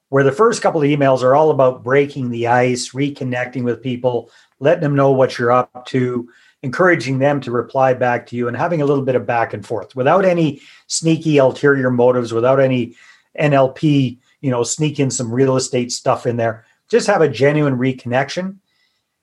where 0.09 0.25
the 0.25 0.33
first 0.33 0.63
couple 0.63 0.81
of 0.81 0.89
emails 0.89 1.23
are 1.23 1.37
all 1.37 1.51
about 1.51 1.85
breaking 1.85 2.31
the 2.31 2.47
ice 2.47 2.93
reconnecting 2.93 3.63
with 3.63 3.83
people 3.83 4.31
letting 4.59 4.83
them 4.83 4.97
know 4.97 5.13
what 5.13 5.39
you're 5.39 5.53
up 5.53 5.87
to 5.87 6.29
encouraging 6.63 7.19
them 7.19 7.41
to 7.41 7.51
reply 7.51 7.95
back 7.95 8.27
to 8.27 8.37
you 8.37 8.49
and 8.49 8.57
having 8.57 8.83
a 8.83 8.85
little 8.85 9.05
bit 9.05 9.15
of 9.15 9.27
back 9.27 9.55
and 9.55 9.65
forth 9.65 9.95
without 9.95 10.25
any 10.25 10.61
sneaky 10.87 11.39
ulterior 11.39 11.91
motives, 11.91 12.33
without 12.33 12.61
any 12.61 12.97
NLP, 13.39 14.19
you 14.41 14.51
know, 14.51 14.63
sneak 14.63 14.99
in 14.99 15.11
some 15.11 15.33
real 15.33 15.57
estate 15.57 15.93
stuff 15.93 16.27
in 16.27 16.37
there. 16.37 16.65
Just 16.91 17.07
have 17.07 17.21
a 17.21 17.29
genuine 17.29 17.79
reconnection. 17.79 18.57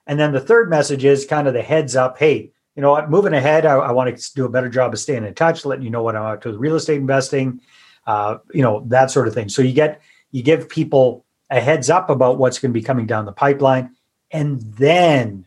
And 0.08 0.20
then 0.20 0.32
the 0.32 0.40
third 0.40 0.70
message 0.70 1.04
is 1.04 1.26
kind 1.26 1.48
of 1.48 1.54
the 1.54 1.62
heads 1.62 1.96
up 1.96 2.18
hey, 2.18 2.52
you 2.76 2.82
know 2.82 2.92
what, 2.92 3.10
moving 3.10 3.34
ahead, 3.34 3.66
I, 3.66 3.76
I 3.76 3.92
want 3.92 4.16
to 4.16 4.34
do 4.34 4.46
a 4.46 4.50
better 4.50 4.70
job 4.70 4.94
of 4.94 5.00
staying 5.00 5.26
in 5.26 5.34
touch, 5.34 5.66
letting 5.66 5.84
you 5.84 5.90
know 5.90 6.04
what 6.04 6.16
I'm 6.16 6.26
up 6.26 6.42
to 6.42 6.50
with 6.50 6.58
real 6.58 6.76
estate 6.76 6.98
investing, 6.98 7.62
uh, 8.06 8.38
you 8.54 8.62
know, 8.62 8.84
that 8.88 9.12
sort 9.12 9.28
of 9.28 9.34
thing. 9.34 9.48
So 9.48 9.62
you 9.62 9.72
get, 9.72 10.02
you 10.32 10.44
give 10.44 10.68
people 10.68 11.26
a 11.50 11.62
heads 11.62 11.90
up 11.90 12.10
about 12.10 12.38
what's 12.38 12.60
going 12.60 12.72
to 12.72 12.80
be 12.80 12.84
coming 12.84 13.06
down 13.06 13.26
the 13.26 13.32
pipeline. 13.32 13.96
And 14.32 14.62
then 14.74 15.46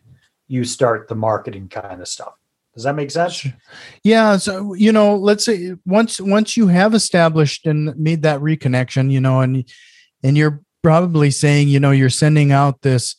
you 0.49 0.65
start 0.65 1.07
the 1.07 1.15
marketing 1.15 1.69
kind 1.69 2.01
of 2.01 2.07
stuff. 2.09 2.33
Does 2.75 2.83
that 2.83 2.95
make 2.95 3.11
sense? 3.11 3.47
Yeah. 4.03 4.37
So 4.37 4.73
you 4.73 4.91
know, 4.91 5.15
let's 5.15 5.45
say 5.45 5.75
once 5.85 6.19
once 6.19 6.57
you 6.57 6.67
have 6.67 6.93
established 6.93 7.65
and 7.65 7.95
made 7.97 8.23
that 8.23 8.41
reconnection, 8.41 9.11
you 9.11 9.21
know, 9.21 9.39
and 9.39 9.69
and 10.23 10.37
you're 10.37 10.61
probably 10.81 11.31
saying, 11.31 11.69
you 11.69 11.79
know, 11.79 11.91
you're 11.91 12.09
sending 12.09 12.51
out 12.51 12.81
this 12.81 13.15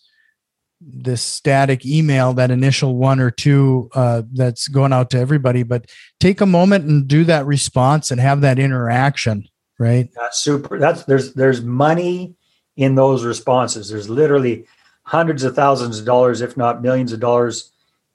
this 0.81 1.21
static 1.21 1.85
email, 1.85 2.33
that 2.35 2.51
initial 2.51 2.97
one 2.97 3.21
or 3.21 3.31
two 3.31 3.91
uh, 3.95 4.23
that's 4.33 4.69
going 4.69 4.93
out 4.93 5.11
to 5.11 5.19
everybody, 5.19 5.63
but 5.63 5.91
take 6.21 6.41
a 6.41 6.47
moment 6.47 6.85
and 6.87 7.07
do 7.07 7.25
that 7.25 7.45
response 7.45 8.11
and 8.11 8.21
have 8.21 8.41
that 8.41 8.59
interaction, 8.59 9.45
right? 9.79 10.09
That's 10.17 10.39
super. 10.39 10.79
That's 10.79 11.05
there's 11.05 11.35
there's 11.35 11.61
money 11.61 12.35
in 12.77 12.95
those 12.95 13.25
responses. 13.25 13.91
There's 13.91 14.09
literally 14.09 14.67
hundreds 15.11 15.43
of 15.43 15.57
thousands 15.57 15.99
of 15.99 16.05
dollars, 16.05 16.41
if 16.41 16.57
not 16.57 16.83
millions 16.83 17.13
of 17.13 17.19
dollars, 17.19 17.73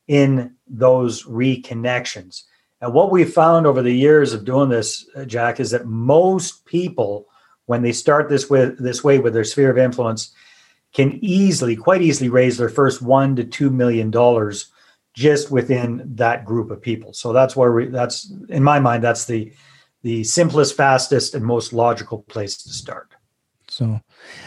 in 0.07 0.55
those 0.65 1.23
reconnections. 1.25 2.43
And 2.79 2.93
what 2.93 3.11
we've 3.11 3.31
found 3.33 3.67
over 3.67 3.81
the 3.81 3.91
years 3.91 4.31
of 4.31 4.45
doing 4.45 4.69
this, 4.69 5.05
uh, 5.13 5.25
Jack, 5.25 5.59
is 5.59 5.71
that 5.71 5.87
most 5.87 6.65
people, 6.65 7.27
when 7.65 7.81
they 7.81 7.91
start 7.91 8.29
this 8.29 8.49
with 8.49 8.81
this 8.81 9.03
way 9.03 9.19
with 9.19 9.33
their 9.33 9.43
sphere 9.43 9.69
of 9.69 9.77
influence, 9.77 10.33
can 10.93 11.19
easily, 11.21 11.75
quite 11.75 12.01
easily, 12.01 12.29
raise 12.29 12.57
their 12.57 12.69
first 12.69 13.01
one 13.01 13.35
to 13.35 13.43
two 13.43 13.69
million 13.69 14.09
dollars 14.09 14.71
just 15.13 15.51
within 15.51 16.01
that 16.15 16.45
group 16.45 16.71
of 16.71 16.81
people. 16.81 17.11
So 17.11 17.33
that's 17.33 17.57
where 17.57 17.73
we. 17.73 17.87
That's 17.87 18.31
in 18.47 18.63
my 18.63 18.79
mind, 18.79 19.03
that's 19.03 19.25
the 19.25 19.51
the 20.01 20.23
simplest, 20.23 20.77
fastest, 20.77 21.35
and 21.35 21.43
most 21.43 21.73
logical 21.73 22.19
place 22.19 22.55
to 22.63 22.69
start. 22.69 23.15
So, 23.67 23.99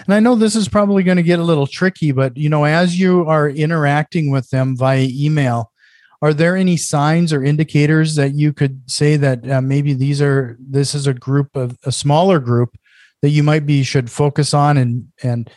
and 0.06 0.14
I 0.14 0.20
know 0.20 0.35
this 0.35 0.56
is 0.56 0.68
probably 0.68 1.02
going 1.02 1.16
to 1.16 1.23
get 1.23 1.38
a 1.38 1.44
little 1.44 1.66
tricky, 1.66 2.12
but 2.12 2.37
you 2.37 2.49
know, 2.49 2.64
as 2.64 2.99
you 2.99 3.26
are 3.26 3.49
interacting 3.49 4.30
with 4.30 4.49
them 4.50 4.76
via 4.76 5.06
email, 5.11 5.73
are 6.20 6.35
there 6.35 6.56
any 6.56 6.76
signs 6.76 7.32
or 7.32 7.44
indicators 7.44 8.16
that 8.16 8.35
you 8.35 8.52
could 8.52 8.90
say 8.90 9.16
that 9.16 9.49
uh, 9.49 9.61
maybe 9.61 9.92
these 9.92 10.20
are 10.20 10.56
this 10.61 10.94
is 10.94 11.06
a 11.06 11.14
group 11.14 11.54
of 11.54 11.76
a 11.85 11.92
smaller 11.92 12.40
group 12.40 12.76
that 13.23 13.30
you 13.30 13.42
might 13.42 13.66
be 13.66 13.82
should 13.82 14.11
focus 14.11 14.54
on 14.54 14.76
and 14.76 15.08
and 15.23 15.50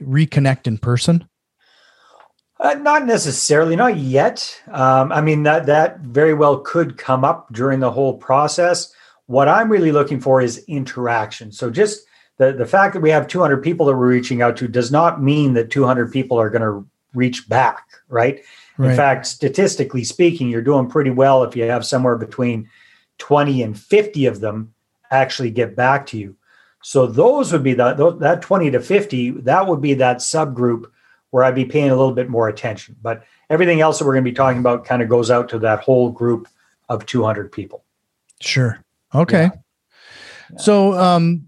reconnect 0.00 0.66
in 0.66 0.78
person? 0.78 1.28
Uh, 2.58 2.74
not 2.74 3.04
necessarily, 3.04 3.76
not 3.76 3.96
yet. 3.96 4.62
Um, 4.68 5.12
I 5.12 5.20
mean 5.20 5.42
that 5.42 5.66
that 5.66 6.00
very 6.00 6.34
well 6.34 6.58
could 6.60 6.96
come 6.96 7.24
up 7.24 7.52
during 7.52 7.80
the 7.80 7.90
whole 7.90 8.16
process. 8.16 8.92
What 9.26 9.48
I'm 9.48 9.70
really 9.70 9.92
looking 9.92 10.20
for 10.20 10.40
is 10.40 10.64
interaction. 10.68 11.50
So 11.50 11.70
just 11.70 12.06
the, 12.38 12.52
the 12.52 12.66
fact 12.66 12.94
that 12.94 13.00
we 13.00 13.10
have 13.10 13.26
200 13.26 13.58
people 13.58 13.86
that 13.86 13.96
we're 13.96 14.08
reaching 14.08 14.42
out 14.42 14.56
to 14.58 14.68
does 14.68 14.92
not 14.92 15.22
mean 15.22 15.54
that 15.54 15.70
200 15.70 16.12
people 16.12 16.38
are 16.38 16.50
going 16.50 16.62
to 16.62 16.86
reach 17.14 17.48
back, 17.48 17.86
right? 18.08 18.42
right? 18.76 18.90
In 18.90 18.96
fact, 18.96 19.26
statistically 19.26 20.04
speaking, 20.04 20.48
you're 20.48 20.62
doing 20.62 20.88
pretty 20.88 21.10
well 21.10 21.42
if 21.42 21.56
you 21.56 21.64
have 21.64 21.86
somewhere 21.86 22.16
between 22.16 22.68
20 23.18 23.62
and 23.62 23.78
50 23.78 24.26
of 24.26 24.40
them 24.40 24.74
actually 25.10 25.50
get 25.50 25.74
back 25.74 26.06
to 26.06 26.18
you. 26.18 26.36
So 26.82 27.06
those 27.06 27.52
would 27.52 27.64
be 27.64 27.74
that 27.74 27.96
that 28.20 28.42
20 28.42 28.70
to 28.70 28.80
50, 28.80 29.30
that 29.30 29.66
would 29.66 29.80
be 29.80 29.94
that 29.94 30.18
subgroup 30.18 30.84
where 31.30 31.42
I'd 31.42 31.54
be 31.54 31.64
paying 31.64 31.90
a 31.90 31.96
little 31.96 32.12
bit 32.12 32.28
more 32.28 32.48
attention. 32.48 32.96
But 33.02 33.24
everything 33.50 33.80
else 33.80 33.98
that 33.98 34.04
we're 34.04 34.12
going 34.12 34.24
to 34.24 34.30
be 34.30 34.36
talking 34.36 34.60
about 34.60 34.84
kind 34.84 35.02
of 35.02 35.08
goes 35.08 35.30
out 35.30 35.48
to 35.48 35.58
that 35.60 35.80
whole 35.80 36.10
group 36.10 36.46
of 36.88 37.04
200 37.06 37.50
people. 37.50 37.82
Sure. 38.40 38.78
Okay. 39.14 39.44
Yeah. 39.44 39.50
Yeah. 40.52 40.58
So 40.58 40.92
um 40.94 41.46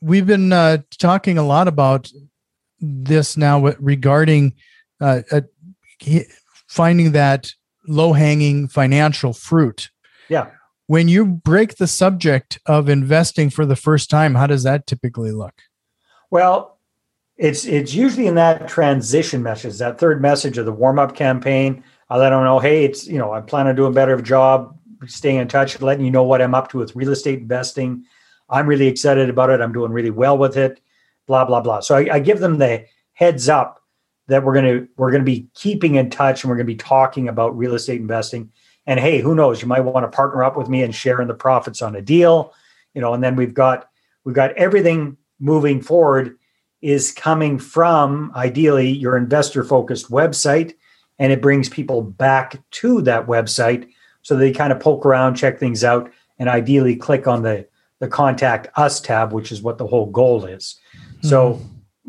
we've 0.00 0.26
been 0.26 0.52
uh, 0.52 0.78
talking 0.98 1.38
a 1.38 1.42
lot 1.42 1.68
about 1.68 2.10
this 2.80 3.36
now 3.36 3.60
regarding 3.78 4.54
uh, 5.00 5.22
uh, 5.30 5.40
finding 6.68 7.12
that 7.12 7.52
low 7.86 8.12
hanging 8.12 8.68
financial 8.68 9.32
fruit. 9.32 9.90
Yeah. 10.28 10.50
When 10.86 11.08
you 11.08 11.24
break 11.24 11.76
the 11.76 11.86
subject 11.86 12.58
of 12.66 12.88
investing 12.88 13.50
for 13.50 13.64
the 13.64 13.76
first 13.76 14.10
time, 14.10 14.34
how 14.34 14.46
does 14.46 14.64
that 14.64 14.86
typically 14.86 15.32
look? 15.32 15.54
Well, 16.30 16.78
it's 17.36 17.64
it's 17.64 17.94
usually 17.94 18.26
in 18.26 18.34
that 18.34 18.68
transition 18.68 19.42
message, 19.42 19.78
that 19.78 19.98
third 19.98 20.20
message 20.20 20.58
of 20.58 20.66
the 20.66 20.72
warm 20.72 20.98
up 20.98 21.14
campaign. 21.14 21.82
I 22.08 22.18
let 22.18 22.30
them 22.30 22.44
know, 22.44 22.58
hey, 22.58 22.84
it's 22.84 23.06
you 23.06 23.18
know, 23.18 23.32
I 23.32 23.40
plan 23.40 23.66
on 23.66 23.76
doing 23.76 23.92
a 23.92 23.94
better 23.94 24.20
job, 24.20 24.76
staying 25.06 25.36
in 25.36 25.48
touch, 25.48 25.80
letting 25.80 26.04
you 26.04 26.10
know 26.10 26.24
what 26.24 26.42
I'm 26.42 26.54
up 26.54 26.70
to 26.70 26.78
with 26.78 26.94
real 26.96 27.10
estate 27.10 27.38
investing 27.38 28.04
I'm 28.50 28.66
really 28.66 28.88
excited 28.88 29.30
about 29.30 29.50
it. 29.50 29.60
I'm 29.60 29.72
doing 29.72 29.92
really 29.92 30.10
well 30.10 30.36
with 30.36 30.56
it. 30.56 30.80
Blah 31.26 31.44
blah 31.44 31.60
blah. 31.60 31.80
So 31.80 31.96
I, 31.96 32.14
I 32.14 32.18
give 32.18 32.40
them 32.40 32.58
the 32.58 32.84
heads 33.12 33.48
up 33.48 33.80
that 34.26 34.44
we're 34.44 34.54
gonna 34.54 34.86
we're 34.96 35.10
gonna 35.10 35.24
be 35.24 35.48
keeping 35.54 35.94
in 35.94 36.10
touch 36.10 36.42
and 36.42 36.50
we're 36.50 36.56
gonna 36.56 36.64
be 36.64 36.76
talking 36.76 37.28
about 37.28 37.56
real 37.56 37.74
estate 37.74 38.00
investing. 38.00 38.50
And 38.86 38.98
hey, 38.98 39.20
who 39.20 39.34
knows? 39.34 39.62
You 39.62 39.68
might 39.68 39.80
want 39.80 40.04
to 40.04 40.16
partner 40.16 40.42
up 40.42 40.56
with 40.56 40.68
me 40.68 40.82
and 40.82 40.94
share 40.94 41.20
in 41.20 41.28
the 41.28 41.34
profits 41.34 41.82
on 41.82 41.94
a 41.96 42.02
deal. 42.02 42.52
You 42.94 43.00
know, 43.00 43.14
and 43.14 43.22
then 43.22 43.36
we've 43.36 43.54
got 43.54 43.88
we've 44.24 44.34
got 44.34 44.52
everything 44.52 45.16
moving 45.38 45.80
forward 45.80 46.36
is 46.82 47.12
coming 47.12 47.58
from 47.58 48.32
ideally 48.34 48.88
your 48.88 49.16
investor 49.16 49.64
focused 49.64 50.10
website 50.10 50.74
and 51.18 51.32
it 51.32 51.42
brings 51.42 51.68
people 51.68 52.02
back 52.02 52.58
to 52.70 53.02
that 53.02 53.26
website 53.26 53.88
so 54.22 54.36
they 54.36 54.50
kind 54.50 54.72
of 54.72 54.80
poke 54.80 55.04
around 55.04 55.34
check 55.34 55.58
things 55.58 55.84
out 55.84 56.10
and 56.38 56.48
ideally 56.48 56.96
click 56.96 57.26
on 57.26 57.42
the 57.42 57.66
the 58.00 58.08
contact 58.08 58.66
us 58.76 59.00
tab, 59.00 59.32
which 59.32 59.52
is 59.52 59.62
what 59.62 59.78
the 59.78 59.86
whole 59.86 60.06
goal 60.06 60.44
is. 60.44 60.80
Mm-hmm. 60.96 61.28
So, 61.28 61.60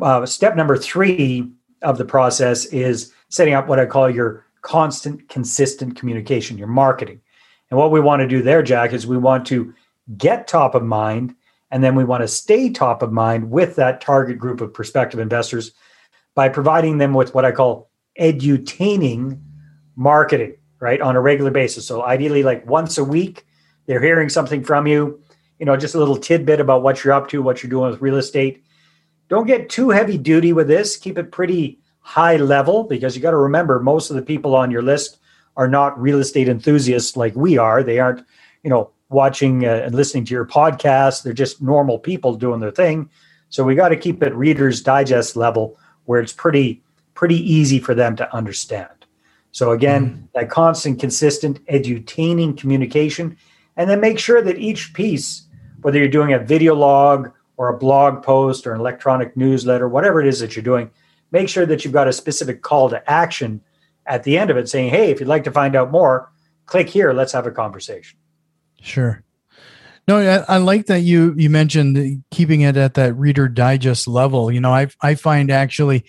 uh, 0.01 0.25
step 0.25 0.55
number 0.55 0.77
three 0.77 1.47
of 1.83 1.97
the 1.97 2.05
process 2.05 2.65
is 2.65 3.13
setting 3.29 3.53
up 3.53 3.67
what 3.67 3.79
I 3.79 3.85
call 3.85 4.09
your 4.09 4.45
constant, 4.61 5.29
consistent 5.29 5.95
communication, 5.95 6.57
your 6.57 6.67
marketing. 6.67 7.21
And 7.69 7.77
what 7.77 7.91
we 7.91 7.99
want 7.99 8.21
to 8.21 8.27
do 8.27 8.41
there, 8.41 8.63
Jack, 8.63 8.93
is 8.93 9.05
we 9.05 9.17
want 9.17 9.45
to 9.47 9.73
get 10.17 10.47
top 10.47 10.75
of 10.75 10.83
mind 10.83 11.35
And 11.71 11.83
then 11.83 11.95
we 11.95 12.03
want 12.03 12.21
to 12.21 12.27
stay 12.27 12.69
top 12.69 13.01
of 13.01 13.11
mind 13.11 13.49
with 13.49 13.77
that 13.77 14.01
target 14.01 14.37
group 14.37 14.61
of 14.61 14.73
prospective 14.73 15.19
investors 15.19 15.71
by 16.35 16.49
providing 16.49 16.97
them 16.97 17.13
with 17.13 17.33
what 17.33 17.45
I 17.45 17.51
call 17.51 17.89
edutaining 18.19 19.41
marketing, 19.95 20.57
right, 20.79 20.99
on 21.01 21.15
a 21.15 21.21
regular 21.21 21.51
basis. 21.51 21.87
So 21.87 22.03
ideally, 22.03 22.43
like 22.43 22.65
once 22.67 22.97
a 22.97 23.03
week, 23.03 23.45
they're 23.85 24.01
hearing 24.01 24.29
something 24.29 24.63
from 24.63 24.85
you, 24.85 25.21
you 25.61 25.65
know, 25.65 25.77
just 25.77 25.93
a 25.93 25.99
little 25.99 26.17
tidbit 26.17 26.59
about 26.59 26.81
what 26.81 27.03
you're 27.03 27.13
up 27.13 27.29
to, 27.29 27.43
what 27.43 27.61
you're 27.61 27.69
doing 27.69 27.91
with 27.91 28.01
real 28.01 28.17
estate. 28.17 28.63
Don't 29.29 29.45
get 29.45 29.69
too 29.69 29.91
heavy 29.91 30.17
duty 30.17 30.53
with 30.53 30.67
this. 30.67 30.97
Keep 30.97 31.19
it 31.19 31.31
pretty 31.31 31.79
high 31.99 32.37
level 32.37 32.83
because 32.83 33.15
you 33.15 33.21
got 33.21 33.29
to 33.29 33.37
remember 33.37 33.79
most 33.79 34.09
of 34.09 34.15
the 34.15 34.23
people 34.23 34.55
on 34.55 34.71
your 34.71 34.81
list 34.81 35.19
are 35.55 35.67
not 35.67 36.01
real 36.01 36.17
estate 36.17 36.49
enthusiasts 36.49 37.15
like 37.15 37.35
we 37.35 37.59
are. 37.59 37.83
They 37.83 37.99
aren't, 37.99 38.25
you 38.63 38.71
know, 38.71 38.89
watching 39.09 39.63
uh, 39.63 39.83
and 39.85 39.93
listening 39.93 40.25
to 40.25 40.33
your 40.33 40.47
podcast. 40.47 41.21
They're 41.21 41.31
just 41.31 41.61
normal 41.61 41.99
people 41.99 42.33
doing 42.33 42.59
their 42.59 42.71
thing. 42.71 43.07
So 43.49 43.63
we 43.63 43.75
got 43.75 43.89
to 43.89 43.97
keep 43.97 44.23
it 44.23 44.33
Reader's 44.33 44.81
Digest 44.81 45.35
level 45.35 45.77
where 46.05 46.21
it's 46.21 46.33
pretty 46.33 46.81
pretty 47.13 47.37
easy 47.37 47.77
for 47.77 47.93
them 47.93 48.15
to 48.15 48.35
understand. 48.35 49.05
So 49.51 49.71
again, 49.71 50.09
mm 50.09 50.27
that 50.33 50.49
constant, 50.49 50.99
consistent, 50.99 51.63
edutaining 51.67 52.57
communication, 52.57 53.37
and 53.75 53.89
then 53.89 53.99
make 53.99 54.17
sure 54.17 54.41
that 54.41 54.57
each 54.57 54.93
piece, 54.93 55.43
whether 55.81 55.97
you're 55.97 56.07
doing 56.07 56.33
a 56.33 56.39
video 56.39 56.75
log 56.75 57.31
or 57.57 57.69
a 57.69 57.77
blog 57.77 58.23
post 58.23 58.65
or 58.65 58.73
an 58.73 58.79
electronic 58.79 59.35
newsletter, 59.35 59.87
whatever 59.87 60.21
it 60.21 60.27
is 60.27 60.39
that 60.39 60.55
you're 60.55 60.63
doing, 60.63 60.89
make 61.31 61.49
sure 61.49 61.65
that 61.65 61.83
you've 61.83 61.93
got 61.93 62.07
a 62.07 62.13
specific 62.13 62.61
call 62.61 62.89
to 62.89 63.09
action 63.09 63.61
at 64.05 64.23
the 64.23 64.37
end 64.37 64.49
of 64.49 64.57
it 64.57 64.67
saying, 64.67 64.89
hey, 64.89 65.11
if 65.11 65.19
you'd 65.19 65.29
like 65.29 65.43
to 65.43 65.51
find 65.51 65.75
out 65.75 65.91
more, 65.91 66.31
click 66.65 66.89
here, 66.89 67.13
let's 67.13 67.31
have 67.33 67.45
a 67.45 67.51
conversation. 67.51 68.17
Sure. 68.81 69.23
No, 70.07 70.17
I, 70.17 70.55
I, 70.55 70.57
like 70.57 70.87
that 70.87 71.01
you 71.01 71.35
you 71.37 71.49
mentioned 71.49 72.23
keeping 72.31 72.61
it 72.61 72.75
at 72.75 72.95
that 72.95 73.13
Reader 73.13 73.47
Digest 73.47 74.07
level. 74.07 74.51
You 74.51 74.59
know, 74.59 74.73
I 74.73 74.87
I 75.01 75.15
find 75.15 75.51
actually 75.51 76.03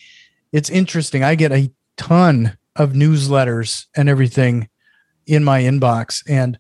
it's 0.51 0.71
interesting. 0.71 1.23
I 1.23 1.35
get 1.35 1.53
a 1.53 1.71
ton 1.99 2.57
of 2.75 2.93
newsletters 2.93 3.87
and 3.95 4.09
everything 4.09 4.69
in 5.27 5.45
my 5.45 5.63
inbox, 5.63 6.25
and 6.27 6.59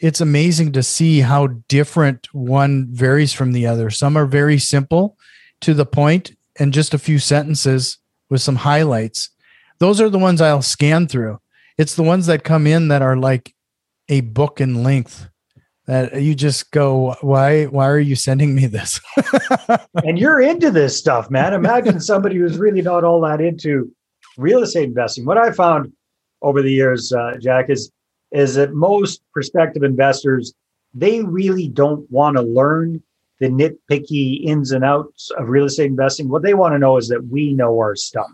it's 0.00 0.20
amazing 0.20 0.72
to 0.72 0.82
see 0.82 1.20
how 1.20 1.48
different 1.68 2.28
one 2.32 2.86
varies 2.90 3.32
from 3.32 3.52
the 3.52 3.66
other. 3.66 3.90
Some 3.90 4.16
are 4.16 4.26
very 4.26 4.58
simple, 4.58 5.16
to 5.60 5.74
the 5.74 5.86
point, 5.86 6.36
and 6.58 6.72
just 6.72 6.94
a 6.94 6.98
few 6.98 7.18
sentences 7.18 7.98
with 8.30 8.40
some 8.40 8.56
highlights. 8.56 9.30
Those 9.78 10.00
are 10.00 10.08
the 10.08 10.18
ones 10.18 10.40
I'll 10.40 10.62
scan 10.62 11.06
through. 11.06 11.38
It's 11.76 11.94
the 11.94 12.02
ones 12.02 12.26
that 12.26 12.44
come 12.44 12.66
in 12.66 12.88
that 12.88 13.02
are 13.02 13.16
like 13.16 13.54
a 14.08 14.20
book 14.22 14.60
in 14.60 14.82
length 14.82 15.28
that 15.86 16.20
you 16.20 16.34
just 16.34 16.70
go 16.70 17.16
why 17.22 17.64
why 17.64 17.88
are 17.88 17.98
you 17.98 18.14
sending 18.14 18.54
me 18.54 18.66
this 18.66 19.00
and 20.04 20.18
you're 20.18 20.40
into 20.40 20.70
this 20.70 20.96
stuff 20.96 21.30
man 21.30 21.54
imagine 21.54 21.98
somebody 21.98 22.36
who's 22.36 22.58
really 22.58 22.82
not 22.82 23.04
all 23.04 23.20
that 23.22 23.40
into 23.40 23.90
real 24.36 24.62
estate 24.62 24.84
investing 24.84 25.24
what 25.24 25.38
i 25.38 25.50
found 25.50 25.90
over 26.42 26.60
the 26.62 26.70
years 26.70 27.12
uh, 27.12 27.34
jack 27.40 27.70
is 27.70 27.90
is 28.32 28.54
that 28.54 28.74
most 28.74 29.22
prospective 29.32 29.82
investors 29.82 30.54
they 30.94 31.22
really 31.22 31.68
don't 31.68 32.10
want 32.10 32.36
to 32.36 32.42
learn 32.42 33.02
the 33.40 33.48
nitpicky 33.48 34.42
ins 34.44 34.72
and 34.72 34.84
outs 34.84 35.30
of 35.32 35.48
real 35.48 35.66
estate 35.66 35.86
investing 35.86 36.28
what 36.28 36.42
they 36.42 36.54
want 36.54 36.74
to 36.74 36.78
know 36.78 36.96
is 36.96 37.08
that 37.08 37.26
we 37.28 37.52
know 37.52 37.78
our 37.78 37.94
stuff 37.94 38.30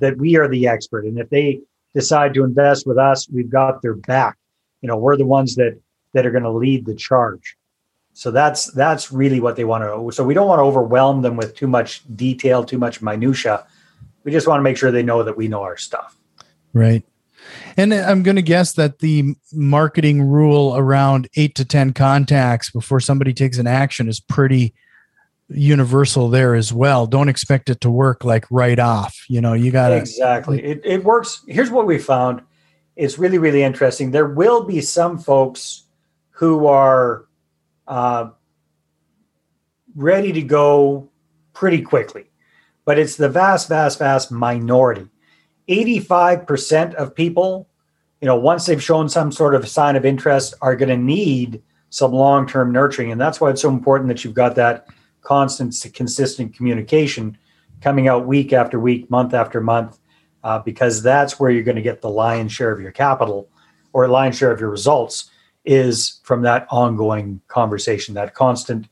that 0.00 0.16
we 0.18 0.36
are 0.36 0.48
the 0.48 0.66
expert 0.66 1.04
and 1.04 1.18
if 1.18 1.28
they 1.30 1.60
decide 1.94 2.34
to 2.34 2.44
invest 2.44 2.86
with 2.86 2.98
us 2.98 3.28
we've 3.30 3.50
got 3.50 3.82
their 3.82 3.94
back 3.94 4.36
you 4.80 4.88
know 4.88 4.96
we're 4.96 5.16
the 5.16 5.26
ones 5.26 5.54
that 5.54 5.78
that 6.12 6.26
are 6.26 6.30
going 6.30 6.44
to 6.44 6.50
lead 6.50 6.86
the 6.86 6.94
charge. 6.94 7.56
So 8.12 8.30
that's 8.30 8.66
that's 8.72 9.12
really 9.12 9.40
what 9.40 9.56
they 9.56 9.64
want 9.64 9.84
to. 9.84 10.10
So 10.14 10.24
we 10.24 10.34
don't 10.34 10.48
want 10.48 10.58
to 10.58 10.64
overwhelm 10.64 11.22
them 11.22 11.36
with 11.36 11.54
too 11.54 11.68
much 11.68 12.02
detail, 12.16 12.64
too 12.64 12.78
much 12.78 13.00
minutia. 13.00 13.64
We 14.24 14.32
just 14.32 14.48
want 14.48 14.58
to 14.58 14.64
make 14.64 14.76
sure 14.76 14.90
they 14.90 15.04
know 15.04 15.22
that 15.22 15.36
we 15.36 15.46
know 15.46 15.62
our 15.62 15.76
stuff. 15.76 16.16
Right. 16.72 17.04
And 17.76 17.92
I'm 17.94 18.22
going 18.22 18.36
to 18.36 18.42
guess 18.42 18.72
that 18.74 18.98
the 18.98 19.34
marketing 19.52 20.22
rule 20.22 20.76
around 20.76 21.28
eight 21.36 21.54
to 21.56 21.64
10 21.64 21.92
contacts 21.92 22.70
before 22.70 23.00
somebody 23.00 23.32
takes 23.32 23.58
an 23.58 23.66
action 23.66 24.08
is 24.08 24.20
pretty 24.20 24.74
universal 25.48 26.28
there 26.28 26.54
as 26.54 26.72
well. 26.72 27.06
Don't 27.06 27.28
expect 27.28 27.70
it 27.70 27.80
to 27.80 27.90
work 27.90 28.24
like 28.24 28.46
right 28.50 28.78
off. 28.78 29.24
You 29.28 29.40
know, 29.40 29.54
you 29.54 29.70
got 29.70 29.90
to. 29.90 29.96
Exactly. 29.96 30.62
It, 30.62 30.80
it 30.84 31.04
works. 31.04 31.42
Here's 31.46 31.70
what 31.70 31.86
we 31.86 31.98
found 31.98 32.42
it's 32.96 33.16
really, 33.16 33.38
really 33.38 33.62
interesting. 33.62 34.10
There 34.10 34.26
will 34.26 34.64
be 34.64 34.80
some 34.80 35.18
folks 35.18 35.84
who 36.30 36.66
are 36.66 37.26
uh, 37.86 38.30
ready 39.94 40.32
to 40.32 40.42
go 40.42 41.08
pretty 41.52 41.82
quickly, 41.82 42.24
but 42.84 42.98
it's 42.98 43.14
the 43.14 43.28
vast, 43.28 43.68
vast, 43.68 44.00
vast 44.00 44.32
minority. 44.32 45.08
85% 45.68 46.94
of 46.94 47.14
people, 47.14 47.68
you 48.20 48.26
know, 48.26 48.36
once 48.36 48.66
they've 48.66 48.82
shown 48.82 49.08
some 49.08 49.30
sort 49.30 49.54
of 49.54 49.68
sign 49.68 49.96
of 49.96 50.04
interest, 50.04 50.54
are 50.60 50.76
going 50.76 50.88
to 50.88 50.96
need 50.96 51.62
some 51.90 52.12
long 52.12 52.46
term 52.46 52.72
nurturing. 52.72 53.12
And 53.12 53.20
that's 53.20 53.40
why 53.40 53.50
it's 53.50 53.62
so 53.62 53.68
important 53.68 54.08
that 54.08 54.24
you've 54.24 54.34
got 54.34 54.54
that 54.56 54.88
constant, 55.22 55.74
consistent 55.94 56.54
communication 56.54 57.36
coming 57.80 58.08
out 58.08 58.26
week 58.26 58.52
after 58.52 58.80
week, 58.80 59.10
month 59.10 59.34
after 59.34 59.60
month, 59.60 59.98
uh, 60.42 60.58
because 60.58 61.02
that's 61.02 61.38
where 61.38 61.50
you're 61.50 61.62
going 61.62 61.76
to 61.76 61.82
get 61.82 62.00
the 62.00 62.10
lion's 62.10 62.52
share 62.52 62.72
of 62.72 62.80
your 62.80 62.92
capital 62.92 63.48
or 63.92 64.08
lion's 64.08 64.36
share 64.36 64.52
of 64.52 64.60
your 64.60 64.70
results 64.70 65.30
is 65.64 66.20
from 66.22 66.42
that 66.42 66.66
ongoing 66.70 67.40
conversation, 67.48 68.14
that 68.14 68.34
constant 68.34 68.88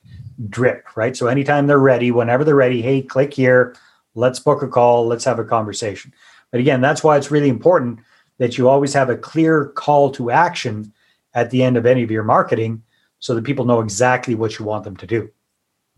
drip, 0.51 0.85
right? 0.97 1.17
So 1.17 1.27
anytime 1.27 1.67
they're 1.67 1.79
ready, 1.79 2.11
whenever 2.11 2.45
they're 2.45 2.55
ready, 2.55 2.83
hey, 2.83 3.03
click 3.03 3.33
here, 3.33 3.75
let's 4.15 4.39
book 4.39 4.63
a 4.63 4.69
call, 4.69 5.07
let's 5.07 5.25
have 5.25 5.39
a 5.39 5.45
conversation. 5.45 6.13
But 6.57 6.61
again, 6.61 6.81
that's 6.81 7.05
why 7.05 7.19
it's 7.19 7.31
really 7.31 7.51
important 7.51 7.99
that 8.39 8.57
you 8.57 8.67
always 8.67 8.95
have 8.95 9.11
a 9.11 9.17
clear 9.19 9.67
call 9.67 10.11
to 10.13 10.31
action 10.31 10.91
at 11.35 11.51
the 11.51 11.63
end 11.63 11.77
of 11.77 11.85
any 11.85 12.03
of 12.03 12.11
your 12.11 12.25
marketing 12.25 12.83
so 13.19 13.35
that 13.35 13.45
people 13.45 13.67
know 13.67 13.81
exactly 13.81 14.35
what 14.35 14.59
you 14.59 14.65
want 14.65 14.85
them 14.85 14.97
to 14.97 15.07
do. 15.07 15.31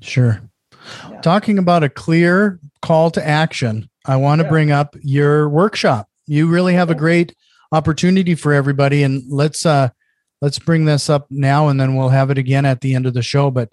Sure. 0.01 0.43
Yeah. 1.09 1.21
Talking 1.21 1.59
about 1.59 1.85
a 1.85 1.89
clear 1.89 2.59
call 2.83 3.13
to 3.13 3.25
action, 3.25 3.89
I 4.05 4.17
want 4.17 4.41
to 4.41 4.47
yeah. 4.47 4.51
bring 4.51 4.73
up 4.73 4.97
your 5.01 5.49
workshop. 5.49 6.09
You 6.27 6.49
really 6.49 6.75
have 6.75 6.91
a 6.91 6.97
great 6.97 7.37
opportunity 7.71 8.35
for 8.35 8.53
everybody 8.53 9.05
and 9.05 9.23
let's 9.31 9.65
uh 9.65 9.91
let's 10.43 10.59
bring 10.59 10.87
this 10.87 11.09
up 11.09 11.29
now 11.31 11.69
and 11.69 11.81
then 11.81 11.95
we'll 11.95 12.09
have 12.09 12.31
it 12.31 12.39
again 12.39 12.67
at 12.67 12.81
the 12.81 12.97
end 12.97 13.07
of 13.07 13.15
the 13.15 13.23
show. 13.23 13.53
But 13.53 13.71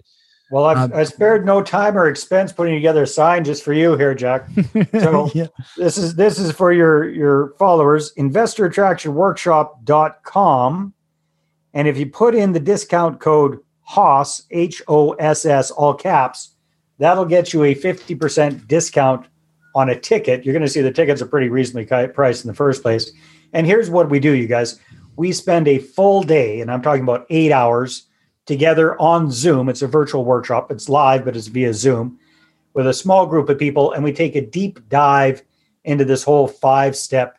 well, 0.50 0.64
I've, 0.64 0.92
uh, 0.92 0.96
I 0.96 1.04
spared 1.04 1.44
no 1.44 1.62
time 1.62 1.98
or 1.98 2.08
expense 2.08 2.52
putting 2.52 2.74
together 2.74 3.02
a 3.02 3.06
sign 3.06 3.44
just 3.44 3.64
for 3.64 3.72
you 3.72 3.96
here, 3.96 4.14
Jack. 4.14 4.48
So 5.00 5.28
yeah. 5.34 5.48
this 5.76 5.98
is 5.98 6.14
this 6.14 6.38
is 6.38 6.52
for 6.52 6.72
your 6.72 7.10
your 7.10 7.50
followers, 7.58 8.14
investorattractionworkshop.com. 8.14 10.94
And 11.74 11.88
if 11.88 11.98
you 11.98 12.06
put 12.06 12.34
in 12.34 12.52
the 12.52 12.60
discount 12.60 13.20
code 13.20 13.58
HOSS, 13.82 14.46
H 14.50 14.82
O 14.88 15.12
S 15.12 15.44
S, 15.44 15.70
all 15.70 15.92
caps, 15.94 16.54
that'll 16.98 17.26
get 17.26 17.52
you 17.52 17.64
a 17.64 17.74
50% 17.74 18.66
discount 18.66 19.26
on 19.74 19.90
a 19.90 19.98
ticket. 19.98 20.44
You're 20.44 20.54
going 20.54 20.62
to 20.62 20.68
see 20.68 20.80
the 20.80 20.92
tickets 20.92 21.20
are 21.20 21.26
pretty 21.26 21.48
reasonably 21.48 22.08
priced 22.08 22.44
in 22.44 22.48
the 22.48 22.54
first 22.54 22.82
place. 22.82 23.10
And 23.52 23.66
here's 23.66 23.90
what 23.90 24.08
we 24.08 24.20
do, 24.20 24.32
you 24.32 24.46
guys 24.46 24.80
we 25.16 25.32
spend 25.32 25.66
a 25.66 25.78
full 25.78 26.22
day, 26.22 26.60
and 26.60 26.70
I'm 26.70 26.82
talking 26.82 27.02
about 27.02 27.26
eight 27.30 27.50
hours 27.50 28.05
together 28.46 28.98
on 29.00 29.30
Zoom. 29.30 29.68
It's 29.68 29.82
a 29.82 29.86
virtual 29.86 30.24
workshop, 30.24 30.70
it's 30.70 30.88
live, 30.88 31.24
but 31.24 31.36
it's 31.36 31.48
via 31.48 31.74
Zoom 31.74 32.18
with 32.74 32.86
a 32.86 32.94
small 32.94 33.26
group 33.26 33.48
of 33.48 33.58
people. 33.58 33.92
And 33.92 34.04
we 34.04 34.12
take 34.12 34.36
a 34.36 34.40
deep 34.40 34.88
dive 34.88 35.42
into 35.84 36.04
this 36.04 36.22
whole 36.22 36.46
five 36.46 36.96
step, 36.96 37.38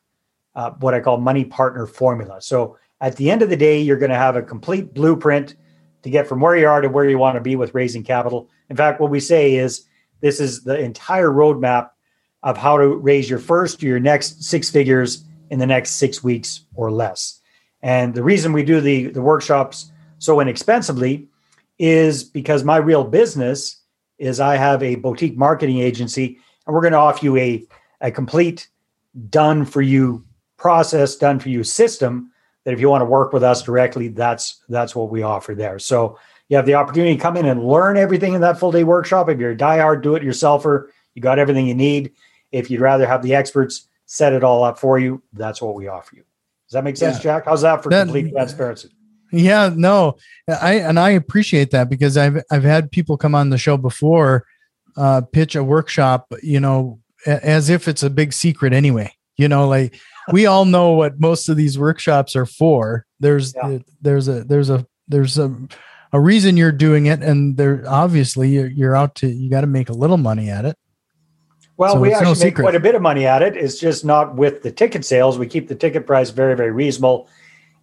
uh, 0.56 0.72
what 0.80 0.94
I 0.94 1.00
call 1.00 1.18
money 1.18 1.46
partner 1.46 1.86
formula. 1.86 2.42
So 2.42 2.78
at 3.02 3.16
the 3.16 3.30
end 3.30 3.42
of 3.42 3.50
the 3.50 3.58
day, 3.58 3.80
you're 3.80 3.98
going 3.98 4.12
to 4.12 4.18
have 4.18 4.36
a 4.36 4.42
complete 4.42 4.94
blueprint 4.94 5.56
to 6.04 6.10
get 6.10 6.28
from 6.28 6.42
where 6.42 6.56
you 6.56 6.68
are 6.68 6.82
to 6.82 6.90
where 6.90 7.10
you 7.10 7.18
want 7.18 7.36
to 7.36 7.42
be 7.42 7.56
with 7.56 7.74
raising 7.74 8.04
capital. 8.04 8.50
In 8.70 8.76
fact, 8.76 9.00
what 9.00 9.12
we 9.12 9.20
say 9.20 9.56
is 9.56 9.86
this 10.22 10.40
is 10.40 10.64
the 10.64 10.80
entire 10.80 11.30
roadmap 11.30 11.92
of 12.44 12.58
how 12.58 12.78
to 12.78 12.88
raise 12.88 13.30
your 13.30 13.40
first 13.40 13.84
or 13.84 13.88
your 13.88 14.00
next 14.00 14.44
six 14.44 14.70
figures 14.70 15.24
in 15.50 15.60
the 15.60 15.66
next 15.66 15.92
six 15.92 16.24
weeks 16.24 16.62
or 16.76 16.92
less. 16.92 17.42
And 17.82 18.14
the 18.14 18.24
reason 18.24 18.54
we 18.54 18.64
do 18.64 18.82
the, 18.82 19.08
the 19.08 19.22
workshops 19.22 19.92
so 20.20 20.40
inexpensively 20.40 21.28
is 21.80 22.24
because 22.24 22.64
my 22.64 22.78
real 22.78 23.04
business 23.04 23.82
is 24.18 24.40
I 24.40 24.56
have 24.56 24.82
a 24.82 24.96
boutique 24.96 25.38
marketing 25.38 25.80
agency 25.80 26.40
and 26.66 26.74
we're 26.74 26.82
going 26.82 26.94
to 26.94 27.00
offer 27.00 27.24
you 27.24 27.38
a, 27.38 27.64
a 28.02 28.12
complete 28.12 28.68
done 29.30 29.66
for 29.66 29.82
you 29.82 30.26
process, 30.58 31.16
done 31.16 31.40
for 31.40 31.50
you 31.50 31.64
system 31.64 32.32
that 32.64 32.74
if 32.74 32.80
you 32.80 32.90
want 32.90 33.02
to 33.02 33.06
work 33.06 33.32
with 33.32 33.44
us 33.44 33.62
directly, 33.62 34.10
that's 34.10 34.64
that's 34.70 34.96
what 34.96 35.10
we 35.10 35.22
offer 35.22 35.56
there. 35.56 35.80
So 35.80 36.18
you 36.50 36.58
have 36.58 36.66
the 36.66 36.74
opportunity 36.74 37.16
to 37.16 37.22
come 37.22 37.38
in 37.38 37.46
and 37.46 37.64
learn 37.64 37.98
everything 37.98 38.34
in 38.34 38.42
that 38.42 38.60
full 38.60 38.72
day 38.72 38.84
workshop. 38.84 39.30
If 39.30 39.40
you're 39.40 39.52
a 39.52 39.58
diehard 39.58 40.02
do-it-yourselfer, 40.02 40.88
you 41.14 41.22
got 41.22 41.40
everything 41.40 41.68
you 41.68 41.76
need. 41.76 42.12
If 42.52 42.70
you'd 42.72 42.82
rather 42.82 43.06
have 43.06 43.22
the 43.22 43.36
experts 43.36 43.88
set 44.06 44.34
it 44.34 44.44
all 44.44 44.64
up 44.64 44.80
for 44.80 44.98
you, 44.98 45.22
that's 45.34 45.62
what 45.62 45.76
we 45.76 45.88
offer 45.88 46.16
you. 46.16 46.24
Does 46.68 46.74
that 46.74 46.84
make 46.84 46.98
sense, 46.98 47.18
yeah. 47.18 47.24
Jack? 47.24 47.46
How's 47.46 47.62
that 47.62 47.84
for 47.84 47.90
that, 47.90 48.04
complete 48.04 48.32
transparency? 48.32 48.90
Yeah, 49.32 49.72
no, 49.76 50.18
I 50.48 50.76
and 50.76 51.00
I 51.00 51.12
appreciate 51.12 51.72
that 51.72 51.90
because 51.90 52.18
I've 52.18 52.42
I've 52.50 52.64
had 52.64 52.92
people 52.92 53.18
come 53.18 53.36
on 53.36 53.50
the 53.50 53.58
show 53.58 53.78
before, 53.78 54.46
uh, 54.96 55.22
pitch 55.22 55.56
a 55.56 55.64
workshop, 55.64 56.32
you 56.42 56.60
know, 56.60 57.00
as 57.26 57.70
if 57.70 57.88
it's 57.88 58.04
a 58.04 58.10
big 58.10 58.34
secret 58.34 58.74
anyway. 58.74 59.12
You 59.36 59.48
know, 59.48 59.68
like 59.68 60.00
we 60.32 60.46
all 60.46 60.66
know 60.66 60.92
what 60.92 61.20
most 61.20 61.50
of 61.50 61.58
these 61.58 61.78
workshops 61.78 62.36
are 62.36 62.46
for. 62.46 63.06
There's 63.20 63.54
yeah. 63.56 63.80
there's 64.02 64.28
a 64.28 64.44
there's 64.44 64.70
a 64.70 64.86
there's 65.08 65.38
a 65.38 65.56
a 66.14 66.20
reason 66.20 66.58
you're 66.58 66.72
doing 66.72 67.08
it, 67.08 67.22
and 67.22 67.58
there 67.58 67.84
obviously 67.88 68.50
you're, 68.50 68.68
you're 68.68 68.96
out 68.96 69.16
to 69.16 69.28
you 69.28 69.50
got 69.50 69.62
to 69.62 69.68
make 69.68 69.90
a 69.90 69.94
little 69.94 70.18
money 70.18 70.50
at 70.50 70.66
it. 70.66 70.78
Well, 71.78 71.94
so 71.94 72.00
we 72.00 72.12
actually 72.12 72.34
no 72.34 72.46
make 72.46 72.56
quite 72.56 72.76
a 72.76 72.80
bit 72.80 72.96
of 72.96 73.04
money 73.04 73.28
at 73.28 73.44
it. 73.44 73.56
It's 73.56 73.80
just 73.80 74.04
not 74.04 74.36
with 74.36 74.64
the 74.64 74.72
ticket 74.72 75.06
sales. 75.06 75.38
We 75.38 75.46
keep 75.46 75.68
the 75.68 75.76
ticket 75.76 76.08
price 76.08 76.32
very, 76.32 76.56
very 76.56 76.72
reasonable. 76.72 77.30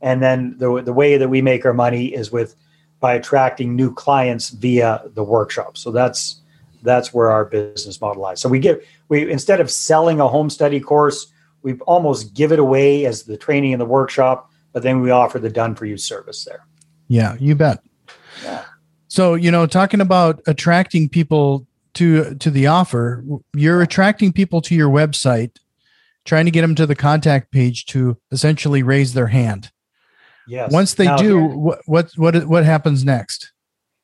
And 0.05 0.23
then 0.23 0.55
the, 0.59 0.83
the 0.83 0.93
way 0.93 1.17
that 1.17 1.31
we 1.31 1.40
make 1.40 1.64
our 1.64 1.73
money 1.73 2.14
is 2.14 2.31
with 2.31 2.55
by 3.01 3.14
attracting 3.14 3.75
new 3.75 3.93
clients 3.93 4.51
via 4.51 5.03
the 5.14 5.25
workshop. 5.25 5.79
So 5.79 5.90
that's 5.90 6.43
that's 6.83 7.14
where 7.14 7.31
our 7.31 7.47
business 7.47 7.99
model 8.03 8.23
lies. 8.23 8.38
So 8.38 8.51
we 8.51 8.59
give 8.59 8.87
we 9.09 9.31
instead 9.33 9.61
of 9.61 9.71
selling 9.71 10.21
a 10.21 10.29
home 10.29 10.51
study 10.51 10.79
course, 10.79 11.33
we 11.62 11.75
almost 11.87 12.35
give 12.35 12.53
it 12.53 12.59
away 12.59 13.07
as 13.07 13.23
the 13.23 13.38
training 13.38 13.73
in 13.73 13.79
the 13.79 13.87
workshop, 13.87 14.51
but 14.75 14.83
then 14.83 15.01
we 15.01 15.11
offer 15.11 15.38
the 15.38 15.49
done 15.49 15.75
for 15.75 15.87
you 15.87 15.97
service 15.97 16.45
there. 16.45 16.67
Yeah, 17.09 17.37
you 17.40 17.55
bet. 17.55 17.83
Yeah. 18.43 18.64
So, 19.09 19.35
you 19.35 19.51
know, 19.51 19.67
talking 19.67 20.03
about 20.03 20.43
attracting 20.47 21.09
people 21.09 21.67
to 21.95 22.35
to 22.35 22.51
the 22.51 22.67
offer 22.67 23.25
you're 23.55 23.81
attracting 23.81 24.35
people 24.35 24.61
to 24.61 24.75
your 24.75 24.90
website 24.90 25.57
trying 26.27 26.45
to 26.45 26.51
get 26.51 26.62
them 26.62 26.75
to 26.75 26.87
the 26.87 26.95
contact 26.95 27.53
page 27.53 27.87
to 27.87 28.19
essentially 28.33 28.83
raise 28.83 29.14
their 29.14 29.29
hand 29.29 29.71
yes 30.48 30.72
once 30.72 30.94
they 30.94 31.04
now, 31.04 31.16
do 31.16 31.38
here, 31.38 31.57
what 31.57 31.80
what 31.87 32.11
what 32.16 32.46
what 32.46 32.64
happens 32.64 33.04
next 33.04 33.52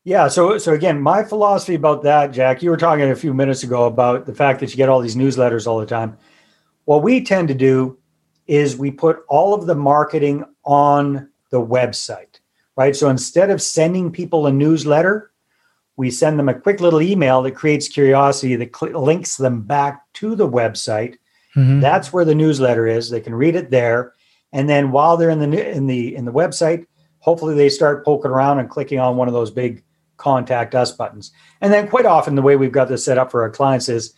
yeah 0.04 0.28
so 0.28 0.58
so 0.58 0.72
again 0.72 1.00
my 1.00 1.22
philosophy 1.22 1.74
about 1.74 2.02
that 2.02 2.32
jack 2.32 2.62
you 2.62 2.70
were 2.70 2.76
talking 2.76 3.10
a 3.10 3.16
few 3.16 3.34
minutes 3.34 3.62
ago 3.62 3.86
about 3.86 4.26
the 4.26 4.34
fact 4.34 4.60
that 4.60 4.70
you 4.70 4.76
get 4.76 4.88
all 4.88 5.00
these 5.00 5.16
newsletters 5.16 5.66
all 5.66 5.78
the 5.78 5.86
time 5.86 6.16
what 6.84 7.02
we 7.02 7.22
tend 7.22 7.48
to 7.48 7.54
do 7.54 7.98
is 8.46 8.76
we 8.76 8.90
put 8.90 9.22
all 9.28 9.54
of 9.54 9.66
the 9.66 9.74
marketing 9.74 10.44
on 10.64 11.28
the 11.50 11.60
website 11.60 12.40
right 12.76 12.96
so 12.96 13.08
instead 13.08 13.50
of 13.50 13.60
sending 13.60 14.10
people 14.10 14.46
a 14.46 14.52
newsletter 14.52 15.30
we 16.00 16.10
send 16.10 16.38
them 16.38 16.48
a 16.48 16.58
quick 16.58 16.80
little 16.80 17.02
email 17.02 17.42
that 17.42 17.50
creates 17.50 17.86
curiosity 17.86 18.56
that 18.56 18.74
cl- 18.74 18.98
links 18.98 19.36
them 19.36 19.60
back 19.60 20.10
to 20.14 20.34
the 20.34 20.48
website. 20.48 21.16
Mm-hmm. 21.54 21.80
That's 21.80 22.10
where 22.10 22.24
the 22.24 22.34
newsletter 22.34 22.86
is. 22.86 23.10
They 23.10 23.20
can 23.20 23.34
read 23.34 23.54
it 23.54 23.70
there, 23.70 24.14
and 24.52 24.68
then 24.68 24.90
while 24.90 25.16
they're 25.16 25.30
in 25.30 25.38
the 25.38 25.70
in 25.70 25.86
the 25.86 26.14
in 26.14 26.24
the 26.24 26.32
website, 26.32 26.86
hopefully 27.18 27.54
they 27.54 27.68
start 27.68 28.04
poking 28.04 28.30
around 28.30 28.58
and 28.58 28.68
clicking 28.68 28.98
on 28.98 29.16
one 29.16 29.28
of 29.28 29.34
those 29.34 29.50
big 29.50 29.82
contact 30.16 30.74
us 30.74 30.92
buttons. 30.92 31.32
And 31.60 31.72
then 31.72 31.88
quite 31.88 32.06
often 32.06 32.34
the 32.34 32.42
way 32.42 32.56
we've 32.56 32.72
got 32.72 32.88
this 32.88 33.04
set 33.04 33.18
up 33.18 33.30
for 33.30 33.42
our 33.42 33.50
clients 33.50 33.88
is 33.88 34.14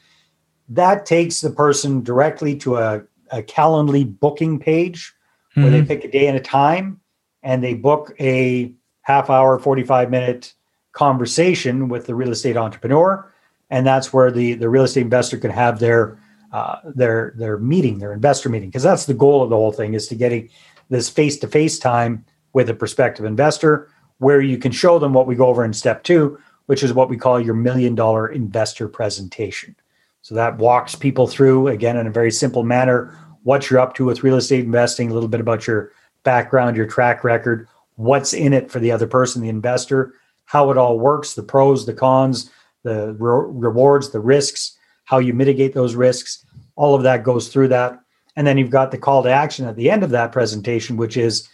that 0.68 1.06
takes 1.06 1.40
the 1.40 1.50
person 1.50 2.02
directly 2.02 2.56
to 2.56 2.76
a, 2.76 3.02
a 3.30 3.42
Calendly 3.42 4.18
booking 4.18 4.58
page 4.58 5.12
mm-hmm. 5.50 5.62
where 5.62 5.70
they 5.70 5.78
mm-hmm. 5.78 5.88
pick 5.88 6.04
a 6.04 6.10
day 6.10 6.26
and 6.26 6.36
a 6.36 6.40
time 6.40 7.00
and 7.42 7.62
they 7.62 7.74
book 7.74 8.14
a 8.20 8.72
half 9.02 9.30
hour, 9.30 9.58
45 9.58 10.10
minute 10.10 10.54
conversation 10.92 11.88
with 11.88 12.06
the 12.06 12.14
real 12.14 12.30
estate 12.30 12.56
entrepreneur, 12.56 13.30
and 13.70 13.86
that's 13.86 14.12
where 14.12 14.30
the 14.30 14.54
the 14.54 14.68
real 14.68 14.84
estate 14.84 15.02
investor 15.02 15.38
can 15.38 15.50
have 15.50 15.78
their 15.78 16.18
uh, 16.52 16.76
their 16.94 17.32
their 17.36 17.58
meeting, 17.58 17.98
their 17.98 18.12
investor 18.12 18.48
meeting, 18.48 18.68
because 18.68 18.82
that's 18.82 19.06
the 19.06 19.14
goal 19.14 19.42
of 19.42 19.50
the 19.50 19.56
whole 19.56 19.72
thing 19.72 19.94
is 19.94 20.06
to 20.08 20.14
getting 20.14 20.48
this 20.90 21.08
face 21.08 21.38
to 21.38 21.48
face 21.48 21.78
time 21.78 22.24
with 22.52 22.68
a 22.68 22.74
prospective 22.74 23.24
investor, 23.24 23.88
where 24.18 24.40
you 24.40 24.58
can 24.58 24.72
show 24.72 24.98
them 24.98 25.14
what 25.14 25.26
we 25.26 25.34
go 25.34 25.46
over 25.46 25.64
in 25.64 25.72
step 25.72 26.02
two, 26.02 26.38
which 26.66 26.82
is 26.82 26.92
what 26.92 27.08
we 27.08 27.16
call 27.16 27.40
your 27.40 27.54
million 27.54 27.94
dollar 27.94 28.28
investor 28.28 28.88
presentation. 28.88 29.74
So 30.20 30.34
that 30.34 30.58
walks 30.58 30.94
people 30.94 31.26
through 31.26 31.68
again 31.68 31.96
in 31.96 32.06
a 32.06 32.10
very 32.10 32.30
simple 32.30 32.62
manner 32.62 33.16
what 33.44 33.68
you're 33.68 33.80
up 33.80 33.94
to 33.94 34.04
with 34.04 34.22
real 34.22 34.36
estate 34.36 34.64
investing, 34.64 35.10
a 35.10 35.14
little 35.14 35.28
bit 35.28 35.40
about 35.40 35.66
your 35.66 35.92
background, 36.22 36.76
your 36.76 36.86
track 36.86 37.24
record, 37.24 37.66
what's 37.96 38.32
in 38.32 38.52
it 38.52 38.70
for 38.70 38.78
the 38.78 38.92
other 38.92 39.06
person, 39.06 39.42
the 39.42 39.48
investor, 39.48 40.14
how 40.44 40.70
it 40.70 40.78
all 40.78 40.98
works, 40.98 41.34
the 41.34 41.42
pros, 41.42 41.86
the 41.86 41.92
cons, 41.92 42.50
the 42.84 43.14
re- 43.18 43.50
rewards, 43.50 44.10
the 44.10 44.20
risks, 44.20 44.71
how 45.04 45.18
you 45.18 45.32
mitigate 45.34 45.74
those 45.74 45.94
risks. 45.94 46.44
All 46.76 46.94
of 46.94 47.02
that 47.02 47.24
goes 47.24 47.48
through 47.48 47.68
that. 47.68 47.98
And 48.36 48.46
then 48.46 48.56
you've 48.56 48.70
got 48.70 48.90
the 48.90 48.98
call 48.98 49.22
to 49.22 49.30
action 49.30 49.66
at 49.66 49.76
the 49.76 49.90
end 49.90 50.02
of 50.02 50.10
that 50.10 50.32
presentation, 50.32 50.96
which 50.96 51.16
is 51.16 51.48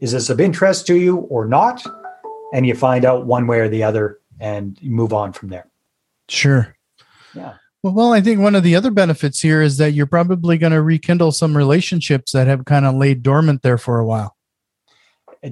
is 0.00 0.12
this 0.12 0.28
of 0.28 0.40
interest 0.40 0.86
to 0.88 0.96
you 0.96 1.18
or 1.18 1.46
not? 1.46 1.82
And 2.52 2.66
you 2.66 2.74
find 2.74 3.04
out 3.04 3.26
one 3.26 3.46
way 3.46 3.60
or 3.60 3.68
the 3.68 3.82
other 3.82 4.18
and 4.40 4.76
you 4.80 4.90
move 4.90 5.12
on 5.12 5.32
from 5.32 5.48
there. 5.48 5.66
Sure. 6.28 6.76
Yeah. 7.34 7.54
Well, 7.82 7.92
well, 7.92 8.12
I 8.12 8.20
think 8.20 8.40
one 8.40 8.54
of 8.54 8.62
the 8.62 8.76
other 8.76 8.90
benefits 8.90 9.40
here 9.40 9.60
is 9.60 9.76
that 9.76 9.92
you're 9.92 10.06
probably 10.06 10.56
going 10.56 10.72
to 10.72 10.82
rekindle 10.82 11.32
some 11.32 11.56
relationships 11.56 12.32
that 12.32 12.46
have 12.46 12.64
kind 12.64 12.86
of 12.86 12.94
laid 12.94 13.22
dormant 13.22 13.62
there 13.62 13.78
for 13.78 13.98
a 13.98 14.06
while. 14.06 14.33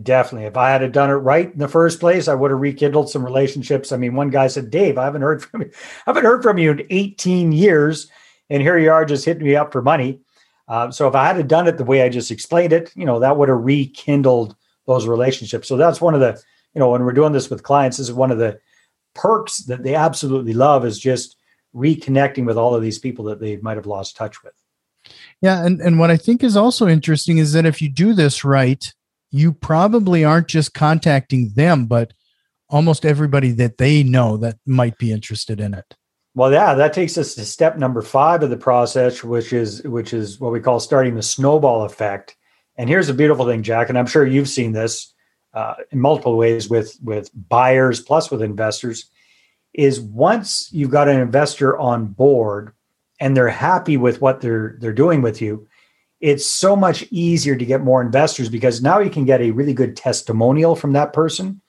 Definitely. 0.02 0.46
If 0.46 0.56
I 0.56 0.70
had 0.70 0.90
done 0.92 1.10
it 1.10 1.14
right 1.14 1.52
in 1.52 1.58
the 1.58 1.68
first 1.68 2.00
place, 2.00 2.26
I 2.26 2.34
would 2.34 2.50
have 2.50 2.60
rekindled 2.60 3.10
some 3.10 3.24
relationships. 3.24 3.92
I 3.92 3.98
mean, 3.98 4.14
one 4.14 4.30
guy 4.30 4.46
said, 4.46 4.70
Dave, 4.70 4.96
I 4.96 5.04
haven't 5.04 5.22
heard 5.22 5.42
from 5.44 5.62
you. 5.62 5.70
I 5.74 6.10
haven't 6.10 6.24
heard 6.24 6.42
from 6.42 6.56
you 6.56 6.70
in 6.70 6.86
18 6.88 7.52
years. 7.52 8.10
And 8.48 8.62
here 8.62 8.78
you 8.78 8.90
are 8.90 9.04
just 9.04 9.24
hitting 9.24 9.44
me 9.44 9.54
up 9.54 9.70
for 9.70 9.82
money. 9.82 10.20
Uh, 10.66 10.90
so 10.90 11.08
if 11.08 11.14
I 11.14 11.34
had 11.34 11.48
done 11.48 11.68
it 11.68 11.76
the 11.76 11.84
way 11.84 12.02
I 12.02 12.08
just 12.08 12.30
explained 12.30 12.72
it, 12.72 12.90
you 12.94 13.04
know, 13.04 13.18
that 13.18 13.36
would 13.36 13.50
have 13.50 13.64
rekindled 13.64 14.56
those 14.86 15.06
relationships. 15.06 15.68
So 15.68 15.76
that's 15.76 16.00
one 16.00 16.14
of 16.14 16.20
the, 16.20 16.40
you 16.74 16.78
know, 16.78 16.90
when 16.90 17.04
we're 17.04 17.12
doing 17.12 17.32
this 17.32 17.50
with 17.50 17.62
clients, 17.62 17.98
this 17.98 18.08
is 18.08 18.14
one 18.14 18.30
of 18.30 18.38
the 18.38 18.58
perks 19.14 19.58
that 19.64 19.82
they 19.82 19.94
absolutely 19.94 20.54
love 20.54 20.86
is 20.86 20.98
just 20.98 21.36
reconnecting 21.74 22.46
with 22.46 22.56
all 22.56 22.74
of 22.74 22.82
these 22.82 22.98
people 22.98 23.26
that 23.26 23.40
they 23.40 23.56
might 23.56 23.76
have 23.76 23.86
lost 23.86 24.16
touch 24.16 24.42
with. 24.42 24.54
Yeah. 25.42 25.64
And, 25.64 25.80
and 25.82 25.98
what 25.98 26.10
I 26.10 26.16
think 26.16 26.42
is 26.42 26.56
also 26.56 26.88
interesting 26.88 27.38
is 27.38 27.52
that 27.52 27.66
if 27.66 27.82
you 27.82 27.90
do 27.90 28.14
this 28.14 28.44
right, 28.44 28.92
you 29.32 29.52
probably 29.52 30.24
aren't 30.24 30.46
just 30.46 30.74
contacting 30.74 31.52
them, 31.56 31.86
but 31.86 32.12
almost 32.68 33.04
everybody 33.04 33.50
that 33.52 33.78
they 33.78 34.02
know 34.02 34.36
that 34.36 34.58
might 34.66 34.98
be 34.98 35.10
interested 35.10 35.58
in 35.58 35.74
it. 35.74 35.96
Well, 36.34 36.52
yeah, 36.52 36.74
that 36.74 36.92
takes 36.92 37.18
us 37.18 37.34
to 37.34 37.44
step 37.44 37.76
number 37.76 38.00
five 38.00 38.42
of 38.42 38.50
the 38.50 38.56
process, 38.56 39.24
which 39.24 39.52
is 39.52 39.82
which 39.82 40.14
is 40.14 40.38
what 40.38 40.52
we 40.52 40.60
call 40.60 40.80
starting 40.80 41.14
the 41.14 41.22
snowball 41.22 41.84
effect. 41.84 42.36
And 42.76 42.88
here's 42.88 43.08
a 43.08 43.14
beautiful 43.14 43.46
thing, 43.46 43.62
Jack, 43.62 43.88
and 43.88 43.98
I'm 43.98 44.06
sure 44.06 44.26
you've 44.26 44.48
seen 44.48 44.72
this 44.72 45.12
uh, 45.52 45.74
in 45.90 46.00
multiple 46.00 46.36
ways 46.36 46.70
with 46.70 46.96
with 47.02 47.30
buyers 47.48 48.00
plus 48.00 48.30
with 48.30 48.42
investors. 48.42 49.10
Is 49.74 50.00
once 50.00 50.68
you've 50.72 50.90
got 50.90 51.08
an 51.08 51.20
investor 51.20 51.78
on 51.78 52.06
board 52.06 52.72
and 53.20 53.34
they're 53.34 53.48
happy 53.48 53.96
with 53.96 54.20
what 54.20 54.40
they're 54.40 54.76
they're 54.80 54.92
doing 54.92 55.20
with 55.20 55.42
you, 55.42 55.68
it's 56.22 56.46
so 56.46 56.76
much 56.76 57.04
easier 57.10 57.56
to 57.56 57.66
get 57.66 57.82
more 57.82 58.00
investors 58.00 58.48
because 58.48 58.80
now 58.80 59.00
you 59.00 59.10
can 59.10 59.24
get 59.24 59.40
a 59.40 59.50
really 59.50 59.74
good 59.74 59.96
testimonial 59.96 60.76
from 60.76 60.92
that 60.92 61.12
person. 61.12 61.60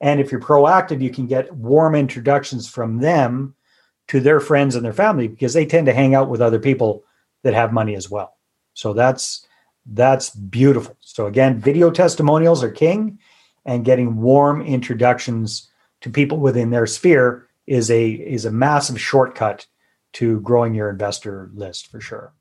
And 0.00 0.18
if 0.18 0.32
you're 0.32 0.40
proactive, 0.40 1.02
you 1.02 1.10
can 1.10 1.26
get 1.26 1.54
warm 1.54 1.94
introductions 1.94 2.68
from 2.68 2.98
them 2.98 3.54
to 4.08 4.18
their 4.18 4.40
friends 4.40 4.74
and 4.74 4.84
their 4.84 4.94
family 4.94 5.28
because 5.28 5.52
they 5.52 5.66
tend 5.66 5.86
to 5.86 5.92
hang 5.92 6.14
out 6.14 6.30
with 6.30 6.40
other 6.40 6.58
people 6.58 7.04
that 7.44 7.52
have 7.52 7.74
money 7.74 7.94
as 7.94 8.10
well. 8.10 8.36
So 8.72 8.94
that's 8.94 9.46
that's 9.84 10.30
beautiful. 10.30 10.96
So 11.00 11.26
again, 11.26 11.60
video 11.60 11.90
testimonials 11.90 12.62
are 12.62 12.70
king 12.70 13.18
and 13.66 13.84
getting 13.84 14.16
warm 14.16 14.62
introductions 14.62 15.70
to 16.00 16.08
people 16.08 16.38
within 16.38 16.70
their 16.70 16.86
sphere 16.86 17.46
is 17.66 17.90
a 17.90 18.10
is 18.10 18.46
a 18.46 18.50
massive 18.50 18.98
shortcut 18.98 19.66
to 20.14 20.40
growing 20.40 20.74
your 20.74 20.88
investor 20.88 21.50
list 21.52 21.88
for 21.88 22.00
sure. 22.00 22.32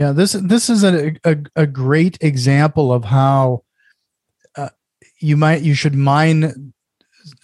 Yeah, 0.00 0.12
this 0.12 0.32
this 0.32 0.70
is 0.70 0.82
a 0.82 1.14
a, 1.24 1.36
a 1.54 1.66
great 1.66 2.16
example 2.22 2.90
of 2.90 3.04
how 3.04 3.64
uh, 4.56 4.70
you 5.18 5.36
might 5.36 5.60
you 5.60 5.74
should 5.74 5.94
mine 5.94 6.72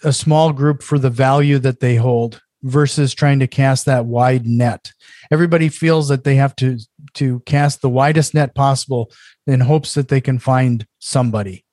a 0.03 0.11
small 0.11 0.51
group 0.51 0.81
for 0.81 0.97
the 0.97 1.11
value 1.11 1.59
that 1.59 1.81
they 1.81 1.97
hold 1.97 2.41
versus 2.63 3.13
trying 3.13 3.37
to 3.39 3.47
cast 3.47 3.85
that 3.85 4.07
wide 4.07 4.47
net. 4.47 4.91
Everybody 5.29 5.69
feels 5.69 6.07
that 6.07 6.23
they 6.23 6.33
have 6.35 6.55
to 6.55 6.79
to 7.13 7.41
cast 7.41 7.81
the 7.81 7.91
widest 7.91 8.33
net 8.33 8.55
possible 8.55 9.11
in 9.45 9.59
hopes 9.59 9.93
that 9.93 10.07
they 10.07 10.19
can 10.19 10.39
find 10.39 10.87
somebody. 10.97 11.63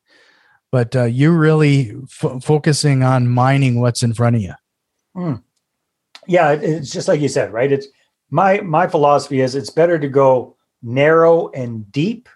But 0.71 0.95
uh, 0.95 1.05
you're 1.05 1.33
really 1.33 1.95
f- 2.23 2.45
focusing 2.45 3.03
on 3.03 3.29
mining 3.29 3.81
what's 3.81 4.03
in 4.03 4.13
front 4.13 4.37
of 4.37 4.43
you. 4.43 4.55
Mm. 5.17 5.43
Yeah, 6.27 6.51
it's 6.51 6.91
just 6.91 7.09
like 7.09 7.23
you 7.23 7.29
said, 7.29 7.55
right? 7.55 7.73
It's 7.73 7.87
my 8.29 8.61
my 8.61 8.87
philosophy 8.87 9.41
is 9.41 9.55
it's 9.55 9.71
better 9.71 9.99
to 9.99 10.09
go 10.09 10.54
narrow 10.85 11.49
and 11.49 11.91
deep 11.91 12.29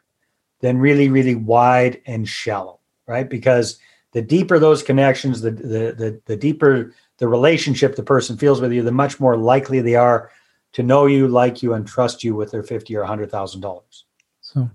than 0.61 0.79
really, 0.79 1.09
really 1.09 1.35
wide 1.35 2.01
and 2.07 2.27
shallow, 2.27 2.81
right? 3.07 3.29
Because 3.29 3.79
the 4.13 4.23
deeper 4.23 4.59
those 4.59 4.83
connections, 4.83 5.43
the 5.43 5.53
the 5.53 5.93
the, 5.93 6.21
the 6.25 6.37
deeper 6.37 6.93
the 7.19 7.29
relationship 7.29 7.95
the 7.95 8.03
person 8.03 8.37
feels 8.37 8.61
with 8.61 8.73
you, 8.73 8.83
the 8.83 8.91
much 8.91 9.21
more 9.21 9.37
likely 9.37 9.81
they 9.81 9.95
are 9.95 10.31
to 10.73 10.83
know 10.83 11.07
you, 11.07 11.29
like 11.29 11.63
you, 11.63 11.75
and 11.75 11.87
trust 11.87 12.25
you 12.25 12.35
with 12.35 12.51
their 12.51 12.63
fifty 12.63 12.97
or 12.97 13.05
hundred 13.05 13.31
thousand 13.31 13.61
dollars. 13.61 14.05
So, 14.41 14.71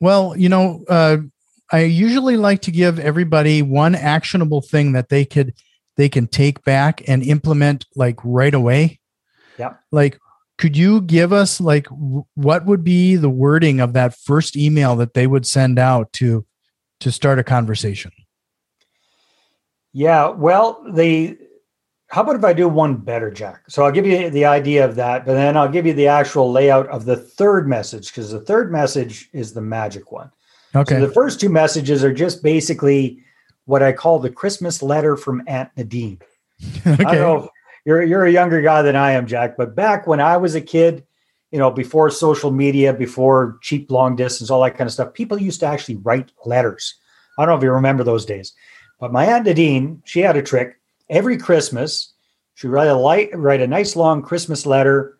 well, 0.00 0.36
you 0.36 0.48
know, 0.48 0.84
uh, 0.88 1.18
I 1.72 1.84
usually 1.84 2.36
like 2.36 2.62
to 2.62 2.70
give 2.70 2.98
everybody 2.98 3.62
one 3.62 3.94
actionable 3.94 4.60
thing 4.60 4.92
that 4.92 5.08
they 5.08 5.24
could 5.24 5.54
they 5.96 6.08
can 6.08 6.26
take 6.26 6.64
back 6.64 7.02
and 7.08 7.22
implement 7.22 7.86
like 7.94 8.18
right 8.24 8.54
away. 8.54 9.00
Yeah. 9.58 9.74
Like 9.92 10.18
could 10.60 10.76
you 10.76 11.00
give 11.00 11.32
us 11.32 11.58
like 11.58 11.86
what 12.34 12.66
would 12.66 12.84
be 12.84 13.16
the 13.16 13.30
wording 13.30 13.80
of 13.80 13.94
that 13.94 14.14
first 14.14 14.56
email 14.56 14.94
that 14.94 15.14
they 15.14 15.26
would 15.26 15.46
send 15.46 15.78
out 15.78 16.12
to 16.12 16.44
to 17.00 17.10
start 17.10 17.38
a 17.38 17.42
conversation? 17.42 18.12
Yeah, 19.94 20.28
well, 20.28 20.84
the 20.92 21.38
how 22.08 22.22
about 22.22 22.36
if 22.36 22.44
I 22.44 22.52
do 22.52 22.68
one 22.68 22.96
better, 22.96 23.30
Jack? 23.30 23.62
So 23.68 23.84
I'll 23.84 23.90
give 23.90 24.04
you 24.04 24.28
the 24.28 24.44
idea 24.44 24.84
of 24.84 24.96
that, 24.96 25.24
but 25.24 25.32
then 25.32 25.56
I'll 25.56 25.68
give 25.68 25.86
you 25.86 25.94
the 25.94 26.08
actual 26.08 26.52
layout 26.52 26.88
of 26.88 27.06
the 27.06 27.16
third 27.16 27.66
message 27.66 28.08
because 28.08 28.30
the 28.30 28.40
third 28.40 28.70
message 28.70 29.30
is 29.32 29.54
the 29.54 29.62
magic 29.62 30.12
one. 30.12 30.30
Okay. 30.74 30.96
So 30.96 31.06
the 31.06 31.12
first 31.12 31.40
two 31.40 31.48
messages 31.48 32.04
are 32.04 32.12
just 32.12 32.42
basically 32.42 33.24
what 33.64 33.82
I 33.82 33.92
call 33.92 34.18
the 34.18 34.30
Christmas 34.30 34.82
letter 34.82 35.16
from 35.16 35.42
Aunt 35.46 35.70
Nadine. 35.76 36.20
okay. 36.86 37.02
I 37.04 37.14
don't 37.14 37.14
know 37.44 37.50
you're 37.84 38.02
you're 38.02 38.24
a 38.24 38.32
younger 38.32 38.60
guy 38.60 38.82
than 38.82 38.96
I 38.96 39.12
am, 39.12 39.26
Jack, 39.26 39.56
but 39.56 39.74
back 39.74 40.06
when 40.06 40.20
I 40.20 40.36
was 40.36 40.54
a 40.54 40.60
kid, 40.60 41.04
you 41.50 41.58
know, 41.58 41.70
before 41.70 42.10
social 42.10 42.50
media, 42.50 42.92
before 42.92 43.58
cheap 43.62 43.90
long 43.90 44.16
distance, 44.16 44.50
all 44.50 44.62
that 44.62 44.76
kind 44.76 44.86
of 44.86 44.92
stuff, 44.92 45.14
people 45.14 45.40
used 45.40 45.60
to 45.60 45.66
actually 45.66 45.96
write 45.96 46.32
letters. 46.44 46.94
I 47.38 47.42
don't 47.44 47.52
know 47.52 47.58
if 47.58 47.62
you 47.62 47.72
remember 47.72 48.04
those 48.04 48.24
days. 48.24 48.52
But 48.98 49.12
my 49.12 49.26
Aunt 49.26 49.46
Nadine, 49.46 50.02
she 50.04 50.20
had 50.20 50.36
a 50.36 50.42
trick. 50.42 50.78
Every 51.08 51.38
Christmas, 51.38 52.12
she'd 52.54 52.68
write 52.68 52.88
a 52.88 52.94
light, 52.94 53.30
write 53.36 53.62
a 53.62 53.66
nice 53.66 53.96
long 53.96 54.22
Christmas 54.22 54.66
letter, 54.66 55.18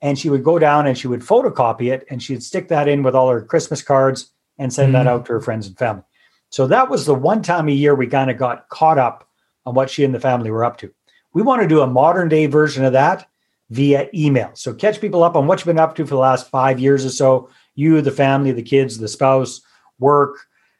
and 0.00 0.18
she 0.18 0.30
would 0.30 0.42
go 0.42 0.58
down 0.58 0.86
and 0.86 0.96
she 0.96 1.08
would 1.08 1.20
photocopy 1.20 1.92
it 1.92 2.06
and 2.08 2.22
she'd 2.22 2.42
stick 2.42 2.68
that 2.68 2.88
in 2.88 3.02
with 3.02 3.14
all 3.14 3.28
her 3.28 3.42
Christmas 3.42 3.82
cards 3.82 4.30
and 4.58 4.72
send 4.72 4.94
mm-hmm. 4.94 5.04
that 5.04 5.06
out 5.06 5.26
to 5.26 5.32
her 5.32 5.40
friends 5.40 5.66
and 5.66 5.76
family. 5.76 6.02
So 6.50 6.66
that 6.68 6.88
was 6.88 7.04
the 7.04 7.14
one 7.14 7.42
time 7.42 7.68
a 7.68 7.72
year 7.72 7.94
we 7.94 8.06
kind 8.06 8.30
of 8.30 8.38
got 8.38 8.68
caught 8.70 8.98
up 8.98 9.28
on 9.66 9.74
what 9.74 9.90
she 9.90 10.04
and 10.04 10.14
the 10.14 10.20
family 10.20 10.50
were 10.50 10.64
up 10.64 10.78
to. 10.78 10.92
We 11.34 11.42
want 11.42 11.62
to 11.62 11.68
do 11.68 11.80
a 11.80 11.86
modern 11.86 12.28
day 12.28 12.46
version 12.46 12.84
of 12.84 12.92
that 12.92 13.28
via 13.70 14.08
email. 14.14 14.50
So 14.54 14.72
catch 14.72 15.00
people 15.00 15.22
up 15.22 15.36
on 15.36 15.46
what 15.46 15.58
you've 15.58 15.66
been 15.66 15.78
up 15.78 15.94
to 15.96 16.04
for 16.04 16.14
the 16.14 16.20
last 16.20 16.48
five 16.50 16.80
years 16.80 17.04
or 17.04 17.10
so. 17.10 17.50
You, 17.74 18.00
the 18.00 18.10
family, 18.10 18.52
the 18.52 18.62
kids, 18.62 18.98
the 18.98 19.08
spouse, 19.08 19.60
work, 19.98 20.36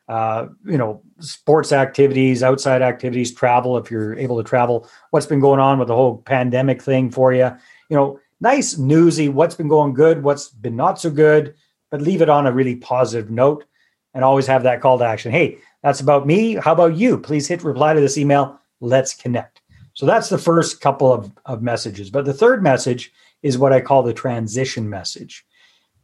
uh, 0.09 0.47
you 0.65 0.79
know, 0.79 1.03
sports 1.21 1.71
activities, 1.71 2.43
outside 2.43 2.81
activities, 2.81 3.35
travel 3.35 3.77
if 3.77 3.91
you're 3.91 4.19
able 4.19 4.39
to 4.39 4.49
travel. 4.49 4.89
What's 5.11 5.27
been 5.27 5.41
going 5.41 5.61
on 5.61 5.79
with 5.79 5.89
the 5.89 5.95
whole 5.95 6.19
pandemic 6.19 6.81
thing 6.81 7.11
for 7.11 7.33
you? 7.33 7.51
You 7.91 7.97
know, 7.97 8.21
nice 8.41 8.79
newsy. 8.79 9.29
What's 9.29 9.55
been 9.55 9.69
going 9.69 9.93
good? 9.93 10.23
What's 10.23 10.49
been 10.49 10.77
not 10.77 10.99
so 10.99 11.11
good? 11.11 11.55
But 11.91 12.01
leave 12.01 12.23
it 12.23 12.29
on 12.29 12.47
a 12.47 12.53
really 12.53 12.77
positive 12.77 13.31
note, 13.31 13.65
and 14.15 14.25
always 14.25 14.47
have 14.47 14.63
that 14.63 14.81
call 14.81 14.99
to 14.99 15.05
action. 15.05 15.33
Hey, 15.33 15.59
that's 15.83 16.01
about 16.01 16.27
me. 16.27 16.55
How 16.55 16.73
about 16.73 16.97
you? 16.97 17.19
Please 17.19 17.47
hit 17.47 17.63
reply 17.65 17.95
to 17.95 18.01
this 18.01 18.19
email. 18.19 18.61
Let's 18.81 19.15
connect. 19.15 19.58
So 19.99 20.07
that's 20.07 20.29
the 20.29 20.39
first 20.39 20.81
couple 20.81 21.13
of, 21.13 21.33
of 21.45 21.61
messages. 21.61 22.09
But 22.09 22.25
the 22.25 22.33
third 22.33 22.63
message 22.63 23.13
is 23.43 23.59
what 23.59 23.73
I 23.73 23.81
call 23.81 24.03
the 24.03 24.15
transition 24.15 24.89
message. 24.89 25.45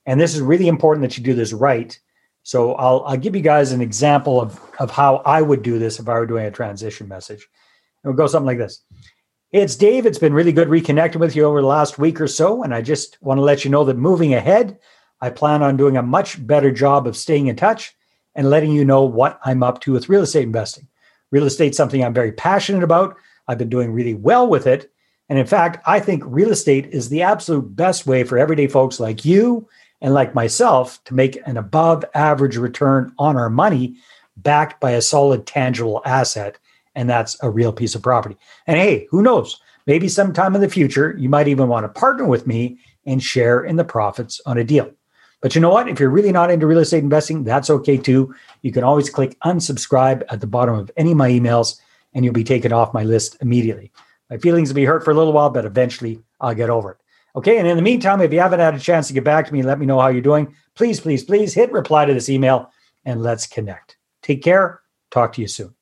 And 0.04 0.20
this 0.20 0.34
is 0.34 0.40
really 0.40 0.68
important 0.68 1.02
that 1.02 1.16
you 1.16 1.24
do 1.24 1.34
this 1.34 1.52
right 1.52 1.98
so 2.44 2.74
I'll, 2.74 3.02
I'll 3.06 3.16
give 3.16 3.34
you 3.34 3.40
guys 3.42 3.72
an 3.72 3.80
example 3.80 4.40
of, 4.40 4.60
of 4.78 4.90
how 4.90 5.16
I 5.24 5.40
would 5.40 5.62
do 5.62 5.78
this 5.78 5.98
if 5.98 6.08
I 6.08 6.14
were 6.14 6.26
doing 6.26 6.44
a 6.44 6.50
transition 6.50 7.08
message. 7.08 7.48
It 8.04 8.08
would 8.08 8.18
go 8.18 8.26
something 8.26 8.46
like 8.46 8.58
this. 8.58 8.82
It's 9.50 9.76
Dave. 9.76 10.04
It's 10.04 10.18
been 10.18 10.34
really 10.34 10.52
good 10.52 10.68
reconnecting 10.68 11.20
with 11.20 11.34
you 11.34 11.44
over 11.44 11.62
the 11.62 11.66
last 11.66 11.98
week 11.98 12.20
or 12.20 12.28
so. 12.28 12.62
And 12.62 12.74
I 12.74 12.82
just 12.82 13.16
want 13.22 13.38
to 13.38 13.42
let 13.42 13.64
you 13.64 13.70
know 13.70 13.84
that 13.84 13.96
moving 13.96 14.34
ahead, 14.34 14.78
I 15.22 15.30
plan 15.30 15.62
on 15.62 15.78
doing 15.78 15.96
a 15.96 16.02
much 16.02 16.46
better 16.46 16.70
job 16.70 17.06
of 17.06 17.16
staying 17.16 17.46
in 17.46 17.56
touch 17.56 17.94
and 18.34 18.50
letting 18.50 18.72
you 18.72 18.84
know 18.84 19.04
what 19.04 19.40
I'm 19.44 19.62
up 19.62 19.80
to 19.82 19.92
with 19.92 20.10
real 20.10 20.22
estate 20.22 20.42
investing. 20.42 20.86
Real 21.30 21.46
estate 21.46 21.74
something 21.74 22.04
I'm 22.04 22.12
very 22.12 22.32
passionate 22.32 22.84
about. 22.84 23.16
I've 23.48 23.58
been 23.58 23.68
doing 23.68 23.92
really 23.92 24.14
well 24.14 24.46
with 24.48 24.66
it. 24.66 24.90
And 25.28 25.38
in 25.38 25.46
fact, 25.46 25.82
I 25.86 26.00
think 26.00 26.22
real 26.26 26.50
estate 26.50 26.86
is 26.86 27.08
the 27.08 27.22
absolute 27.22 27.74
best 27.74 28.06
way 28.06 28.24
for 28.24 28.38
everyday 28.38 28.66
folks 28.66 29.00
like 29.00 29.24
you 29.24 29.66
and 30.00 30.12
like 30.12 30.34
myself 30.34 31.02
to 31.04 31.14
make 31.14 31.38
an 31.46 31.56
above 31.56 32.04
average 32.14 32.56
return 32.56 33.12
on 33.18 33.36
our 33.36 33.48
money 33.48 33.96
backed 34.36 34.80
by 34.80 34.90
a 34.90 35.00
solid 35.00 35.46
tangible 35.46 36.02
asset. 36.04 36.58
And 36.94 37.08
that's 37.08 37.42
a 37.42 37.50
real 37.50 37.72
piece 37.72 37.94
of 37.94 38.02
property. 38.02 38.36
And 38.66 38.76
hey, 38.76 39.06
who 39.10 39.22
knows? 39.22 39.60
Maybe 39.86 40.08
sometime 40.08 40.54
in 40.54 40.60
the 40.60 40.68
future, 40.68 41.14
you 41.18 41.28
might 41.28 41.48
even 41.48 41.68
want 41.68 41.84
to 41.84 42.00
partner 42.00 42.26
with 42.26 42.46
me 42.46 42.78
and 43.06 43.22
share 43.22 43.64
in 43.64 43.76
the 43.76 43.84
profits 43.84 44.40
on 44.46 44.58
a 44.58 44.64
deal. 44.64 44.90
But 45.40 45.54
you 45.54 45.60
know 45.60 45.70
what? 45.70 45.88
If 45.88 46.00
you're 46.00 46.08
really 46.08 46.32
not 46.32 46.50
into 46.50 46.66
real 46.66 46.78
estate 46.78 47.02
investing, 47.02 47.44
that's 47.44 47.68
okay 47.68 47.98
too. 47.98 48.34
You 48.62 48.72
can 48.72 48.82
always 48.82 49.10
click 49.10 49.38
unsubscribe 49.44 50.22
at 50.30 50.40
the 50.40 50.46
bottom 50.46 50.74
of 50.74 50.90
any 50.96 51.12
of 51.12 51.18
my 51.18 51.30
emails 51.30 51.80
and 52.14 52.24
you'll 52.24 52.34
be 52.34 52.44
taken 52.44 52.72
off 52.72 52.94
my 52.94 53.04
list 53.04 53.36
immediately. 53.40 53.92
My 54.30 54.38
feelings 54.38 54.70
will 54.70 54.76
be 54.76 54.84
hurt 54.84 55.04
for 55.04 55.10
a 55.10 55.14
little 55.14 55.32
while, 55.32 55.50
but 55.50 55.64
eventually 55.64 56.20
I'll 56.40 56.54
get 56.54 56.70
over 56.70 56.92
it. 56.92 56.98
Okay. 57.36 57.58
And 57.58 57.66
in 57.66 57.76
the 57.76 57.82
meantime, 57.82 58.20
if 58.20 58.32
you 58.32 58.40
haven't 58.40 58.60
had 58.60 58.74
a 58.74 58.80
chance 58.80 59.08
to 59.08 59.14
get 59.14 59.24
back 59.24 59.46
to 59.46 59.52
me, 59.52 59.62
let 59.62 59.78
me 59.78 59.86
know 59.86 60.00
how 60.00 60.08
you're 60.08 60.22
doing. 60.22 60.54
Please, 60.74 61.00
please, 61.00 61.24
please 61.24 61.52
hit 61.52 61.72
reply 61.72 62.04
to 62.04 62.14
this 62.14 62.28
email 62.28 62.70
and 63.04 63.22
let's 63.22 63.46
connect. 63.46 63.96
Take 64.22 64.42
care. 64.42 64.80
Talk 65.10 65.32
to 65.34 65.40
you 65.40 65.48
soon. 65.48 65.74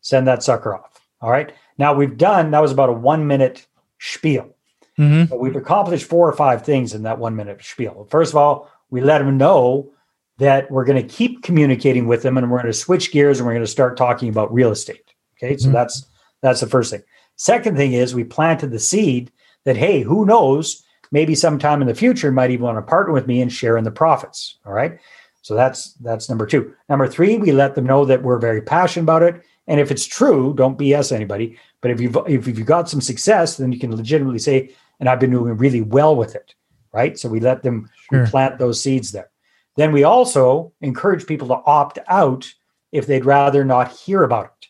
Send 0.00 0.28
that 0.28 0.42
sucker 0.42 0.74
off. 0.74 1.00
All 1.20 1.30
right. 1.30 1.52
Now 1.78 1.94
we've 1.94 2.16
done, 2.16 2.52
that 2.52 2.62
was 2.62 2.72
about 2.72 2.88
a 2.88 2.92
one 2.92 3.26
minute 3.26 3.66
spiel. 3.98 4.54
Mm-hmm. 4.98 5.24
But 5.24 5.40
we've 5.40 5.56
accomplished 5.56 6.06
four 6.06 6.28
or 6.28 6.32
five 6.32 6.64
things 6.64 6.94
in 6.94 7.02
that 7.02 7.18
one 7.18 7.36
minute 7.36 7.62
spiel. 7.62 8.06
First 8.08 8.32
of 8.32 8.36
all, 8.36 8.70
we 8.88 9.00
let 9.00 9.18
them 9.18 9.36
know 9.36 9.90
that 10.38 10.70
we're 10.70 10.84
going 10.84 11.00
to 11.00 11.14
keep 11.14 11.42
communicating 11.42 12.06
with 12.06 12.22
them 12.22 12.36
and 12.36 12.50
we're 12.50 12.58
going 12.58 12.72
to 12.72 12.78
switch 12.78 13.10
gears 13.10 13.38
and 13.38 13.46
we're 13.46 13.54
going 13.54 13.64
to 13.64 13.70
start 13.70 13.96
talking 13.96 14.28
about 14.28 14.52
real 14.52 14.70
estate. 14.70 15.14
Okay. 15.36 15.56
So 15.56 15.66
mm-hmm. 15.66 15.74
that's 15.74 16.06
that's 16.42 16.60
the 16.60 16.66
first 16.66 16.90
thing. 16.90 17.02
Second 17.36 17.76
thing 17.76 17.92
is 17.92 18.14
we 18.14 18.24
planted 18.24 18.70
the 18.70 18.78
seed 18.78 19.30
that, 19.64 19.76
hey, 19.76 20.00
who 20.00 20.24
knows, 20.24 20.82
maybe 21.10 21.34
sometime 21.34 21.80
in 21.82 21.88
the 21.88 21.94
future 21.94 22.32
might 22.32 22.50
even 22.50 22.64
want 22.64 22.78
to 22.78 22.82
partner 22.82 23.12
with 23.12 23.26
me 23.26 23.40
and 23.40 23.52
share 23.52 23.76
in 23.76 23.84
the 23.84 23.90
profits. 23.90 24.58
All 24.64 24.72
right. 24.72 24.98
So 25.42 25.54
that's 25.54 25.92
that's 25.94 26.28
number 26.28 26.46
two. 26.46 26.74
Number 26.88 27.06
three, 27.06 27.36
we 27.36 27.52
let 27.52 27.74
them 27.74 27.86
know 27.86 28.04
that 28.04 28.22
we're 28.22 28.38
very 28.38 28.60
passionate 28.60 29.04
about 29.04 29.22
it. 29.22 29.42
And 29.68 29.80
if 29.80 29.90
it's 29.90 30.04
true, 30.04 30.54
don't 30.54 30.78
BS 30.78 31.12
anybody. 31.12 31.58
But 31.80 31.90
if 31.92 32.00
you've 32.00 32.16
if 32.26 32.46
you've 32.46 32.66
got 32.66 32.88
some 32.88 33.00
success, 33.00 33.56
then 33.56 33.72
you 33.72 33.78
can 33.78 33.94
legitimately 33.94 34.40
say, 34.40 34.70
and 34.98 35.08
I've 35.08 35.20
been 35.20 35.30
doing 35.30 35.56
really 35.56 35.82
well 35.82 36.16
with 36.16 36.34
it. 36.34 36.54
Right. 36.92 37.18
So 37.18 37.28
we 37.28 37.40
let 37.40 37.62
them 37.62 37.88
sure. 38.10 38.26
plant 38.26 38.58
those 38.58 38.82
seeds 38.82 39.12
there. 39.12 39.30
Then 39.76 39.92
we 39.92 40.04
also 40.04 40.72
encourage 40.80 41.26
people 41.26 41.48
to 41.48 41.62
opt 41.66 41.98
out 42.08 42.52
if 42.92 43.06
they'd 43.06 43.24
rather 43.24 43.64
not 43.64 43.92
hear 43.92 44.22
about 44.22 44.46
it. 44.46 44.68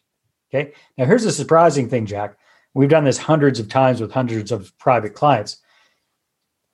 Okay. 0.49 0.73
Now 0.99 1.05
here's 1.05 1.25
a 1.25 1.33
surprising 1.33 1.89
thing, 1.89 2.07
Jack. 2.07 2.37
We've 2.75 2.89
done 2.89 3.05
this 3.05 3.19
hundreds 3.19 3.59
of 3.59 3.69
times 3.69 4.01
with 4.01 4.13
hundreds 4.13 4.53
of 4.53 4.77
private 4.79 5.15
clients. 5.15 5.59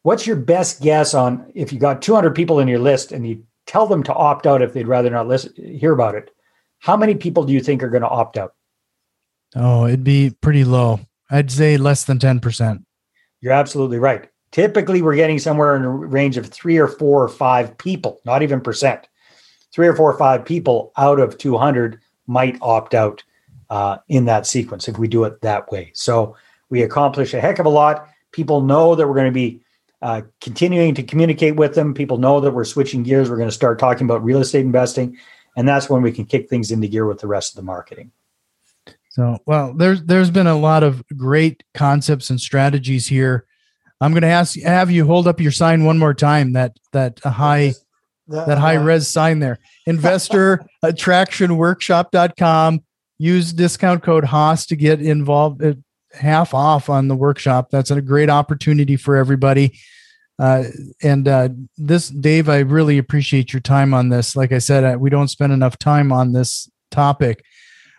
What's 0.02 0.26
your 0.26 0.36
best 0.36 0.82
guess 0.82 1.14
on 1.14 1.52
if 1.54 1.72
you 1.72 1.78
got 1.78 2.02
200 2.02 2.34
people 2.34 2.58
in 2.58 2.68
your 2.68 2.80
list 2.80 3.12
and 3.12 3.26
you 3.26 3.44
tell 3.66 3.86
them 3.86 4.02
to 4.04 4.14
opt 4.14 4.46
out 4.46 4.62
if 4.62 4.72
they'd 4.72 4.88
rather 4.88 5.10
not 5.10 5.28
listen, 5.28 5.52
hear 5.56 5.92
about 5.92 6.16
it? 6.16 6.30
How 6.80 6.96
many 6.96 7.14
people 7.14 7.44
do 7.44 7.52
you 7.52 7.60
think 7.60 7.82
are 7.82 7.90
going 7.90 8.02
to 8.02 8.08
opt 8.08 8.36
out? 8.36 8.54
Oh, 9.54 9.86
it'd 9.86 10.02
be 10.02 10.30
pretty 10.40 10.64
low. 10.64 11.00
I'd 11.30 11.50
say 11.50 11.76
less 11.76 12.04
than 12.04 12.18
10%. 12.18 12.84
You're 13.40 13.52
absolutely 13.52 13.98
right. 13.98 14.28
Typically, 14.52 15.02
we're 15.02 15.16
getting 15.16 15.38
somewhere 15.38 15.74
in 15.74 15.82
a 15.82 15.90
range 15.90 16.36
of 16.36 16.46
three 16.46 16.76
or 16.76 16.86
four 16.86 17.22
or 17.22 17.28
five 17.28 17.76
people, 17.78 18.20
not 18.24 18.42
even 18.42 18.60
percent. 18.60 19.08
Three 19.72 19.86
or 19.86 19.96
four 19.96 20.12
or 20.12 20.18
five 20.18 20.44
people 20.44 20.92
out 20.96 21.18
of 21.18 21.38
200 21.38 21.98
might 22.26 22.58
opt 22.60 22.94
out 22.94 23.24
uh, 23.70 23.96
in 24.08 24.26
that 24.26 24.46
sequence 24.46 24.86
if 24.88 24.98
we 24.98 25.08
do 25.08 25.24
it 25.24 25.40
that 25.40 25.72
way. 25.72 25.90
So 25.94 26.36
we 26.68 26.82
accomplish 26.82 27.32
a 27.32 27.40
heck 27.40 27.58
of 27.58 27.66
a 27.66 27.70
lot. 27.70 28.08
People 28.30 28.60
know 28.60 28.94
that 28.94 29.08
we're 29.08 29.14
going 29.14 29.26
to 29.26 29.32
be 29.32 29.62
uh, 30.02 30.22
continuing 30.40 30.94
to 30.96 31.02
communicate 31.02 31.56
with 31.56 31.74
them. 31.74 31.94
People 31.94 32.18
know 32.18 32.40
that 32.40 32.50
we're 32.50 32.64
switching 32.64 33.02
gears. 33.02 33.30
We're 33.30 33.36
going 33.36 33.48
to 33.48 33.54
start 33.54 33.78
talking 33.78 34.06
about 34.06 34.22
real 34.22 34.40
estate 34.40 34.66
investing, 34.66 35.16
and 35.56 35.66
that's 35.66 35.88
when 35.88 36.02
we 36.02 36.12
can 36.12 36.26
kick 36.26 36.50
things 36.50 36.70
into 36.70 36.88
gear 36.88 37.06
with 37.06 37.20
the 37.20 37.26
rest 37.26 37.52
of 37.52 37.56
the 37.56 37.62
marketing. 37.62 38.10
So, 39.08 39.38
well, 39.46 39.74
there's 39.74 40.02
there's 40.04 40.30
been 40.30 40.46
a 40.46 40.58
lot 40.58 40.82
of 40.82 41.02
great 41.16 41.62
concepts 41.74 42.30
and 42.30 42.40
strategies 42.40 43.06
here. 43.06 43.46
I'm 44.02 44.12
going 44.12 44.22
to 44.22 44.28
ask 44.28 44.58
have 44.60 44.90
you 44.90 45.06
hold 45.06 45.28
up 45.28 45.40
your 45.40 45.52
sign 45.52 45.84
one 45.84 45.96
more 45.96 46.12
time. 46.12 46.54
That 46.54 46.76
that 46.90 47.20
high 47.20 47.74
that, 48.26 48.48
that 48.48 48.58
high 48.58 48.74
res 48.74 49.06
sign 49.06 49.38
there. 49.38 49.60
Investor 49.86 50.66
attraction 50.82 51.56
workshop.com 51.56 52.80
use 53.18 53.52
discount 53.52 54.02
code 54.02 54.24
HOSS 54.24 54.66
to 54.66 54.76
get 54.76 55.00
involved 55.00 55.62
at 55.62 55.76
uh, 55.76 55.80
half 56.18 56.52
off 56.52 56.90
on 56.90 57.06
the 57.06 57.14
workshop. 57.14 57.70
That's 57.70 57.92
a 57.92 58.02
great 58.02 58.28
opportunity 58.28 58.96
for 58.96 59.16
everybody. 59.16 59.78
Uh, 60.36 60.64
and 61.02 61.28
uh, 61.28 61.50
this, 61.78 62.08
Dave, 62.08 62.48
I 62.48 62.58
really 62.58 62.98
appreciate 62.98 63.52
your 63.52 63.60
time 63.60 63.94
on 63.94 64.08
this. 64.08 64.34
Like 64.34 64.50
I 64.50 64.58
said, 64.58 64.96
we 64.96 65.08
don't 65.08 65.28
spend 65.28 65.52
enough 65.52 65.78
time 65.78 66.10
on 66.10 66.32
this 66.32 66.68
topic. 66.90 67.44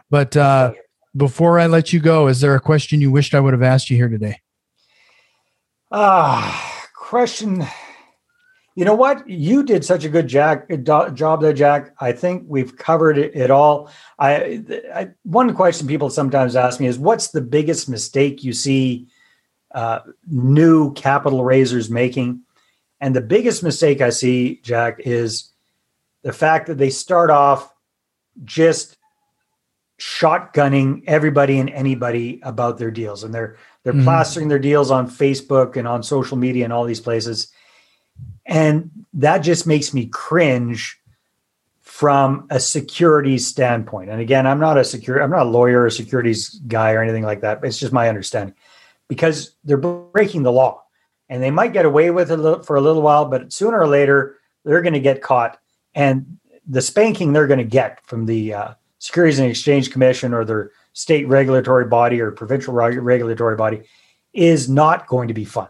But 0.09 0.35
uh, 0.35 0.73
before 1.15 1.57
I 1.57 1.67
let 1.67 1.93
you 1.93 2.01
go, 2.01 2.27
is 2.27 2.41
there 2.41 2.55
a 2.55 2.59
question 2.59 2.99
you 2.99 3.09
wished 3.09 3.33
I 3.33 3.39
would 3.39 3.53
have 3.53 3.63
asked 3.63 3.89
you 3.89 3.95
here 3.95 4.09
today? 4.09 4.42
Ah, 5.95 6.87
question. 6.95 7.63
You 8.73 8.83
know 8.83 8.95
what? 8.95 9.29
You 9.29 9.61
did 9.61 9.85
such 9.85 10.03
a 10.05 10.09
good 10.09 10.27
Jack, 10.27 10.67
job 10.81 11.41
there, 11.41 11.53
Jack. 11.53 11.93
I 11.99 12.11
think 12.13 12.45
we've 12.47 12.75
covered 12.75 13.19
it, 13.19 13.35
it 13.35 13.51
all. 13.51 13.91
I, 14.17 14.63
I, 14.91 15.09
one 15.21 15.53
question 15.53 15.85
people 15.85 16.09
sometimes 16.09 16.55
ask 16.55 16.79
me 16.79 16.87
is, 16.87 16.97
"What's 16.97 17.27
the 17.27 17.41
biggest 17.41 17.87
mistake 17.87 18.43
you 18.43 18.53
see 18.53 19.05
uh, 19.75 19.99
new 20.27 20.93
capital 20.93 21.43
raisers 21.43 21.91
making?" 21.91 22.41
And 22.99 23.15
the 23.15 23.21
biggest 23.21 23.61
mistake 23.61 24.01
I 24.01 24.09
see, 24.09 24.61
Jack, 24.63 24.99
is 25.05 25.51
the 26.23 26.33
fact 26.33 26.65
that 26.65 26.79
they 26.79 26.89
start 26.89 27.29
off 27.29 27.71
just 28.43 28.97
shotgunning 29.99 31.03
everybody 31.05 31.59
and 31.59 31.69
anybody 31.69 32.39
about 32.41 32.79
their 32.79 32.89
deals, 32.89 33.23
and 33.23 33.31
they're 33.31 33.57
they're 33.83 33.93
mm-hmm. 33.93 34.03
plastering 34.03 34.47
their 34.47 34.59
deals 34.59 34.91
on 34.91 35.09
Facebook 35.09 35.75
and 35.75 35.87
on 35.87 36.03
social 36.03 36.37
media 36.37 36.63
and 36.63 36.73
all 36.73 36.85
these 36.85 37.01
places 37.01 37.51
and 38.45 38.91
that 39.13 39.39
just 39.39 39.65
makes 39.67 39.93
me 39.93 40.07
cringe 40.07 40.99
from 41.81 42.47
a 42.49 42.59
securities 42.59 43.45
standpoint. 43.47 44.09
And 44.09 44.19
again, 44.19 44.47
I'm 44.47 44.59
not 44.59 44.77
a 44.77 44.83
secure, 44.83 45.21
I'm 45.21 45.29
not 45.29 45.45
a 45.45 45.49
lawyer 45.49 45.83
or 45.83 45.89
securities 45.89 46.49
guy 46.49 46.91
or 46.93 47.01
anything 47.01 47.23
like 47.23 47.41
that. 47.41 47.63
It's 47.63 47.79
just 47.79 47.93
my 47.93 48.09
understanding 48.09 48.55
because 49.07 49.55
they're 49.63 49.77
breaking 49.77 50.43
the 50.43 50.51
law 50.51 50.83
and 51.29 51.41
they 51.41 51.51
might 51.51 51.73
get 51.73 51.85
away 51.85 52.09
with 52.09 52.31
it 52.31 52.65
for 52.65 52.75
a 52.75 52.81
little 52.81 53.01
while, 53.01 53.25
but 53.25 53.53
sooner 53.53 53.79
or 53.79 53.87
later 53.87 54.37
they're 54.65 54.81
going 54.81 54.93
to 54.93 54.99
get 54.99 55.21
caught. 55.21 55.59
And 55.93 56.37
the 56.67 56.81
spanking 56.81 57.33
they're 57.33 57.47
going 57.47 57.59
to 57.59 57.65
get 57.65 58.05
from 58.05 58.25
the 58.25 58.53
uh, 58.53 58.73
Securities 58.99 59.39
and 59.39 59.49
Exchange 59.49 59.91
Commission 59.91 60.33
or 60.33 60.45
their 60.45 60.71
state 60.93 61.27
regulatory 61.27 61.85
body 61.85 62.21
or 62.21 62.31
provincial 62.31 62.73
regulatory 62.73 63.55
body 63.55 63.81
is 64.33 64.69
not 64.69 65.07
going 65.07 65.27
to 65.27 65.33
be 65.33 65.45
fun. 65.45 65.67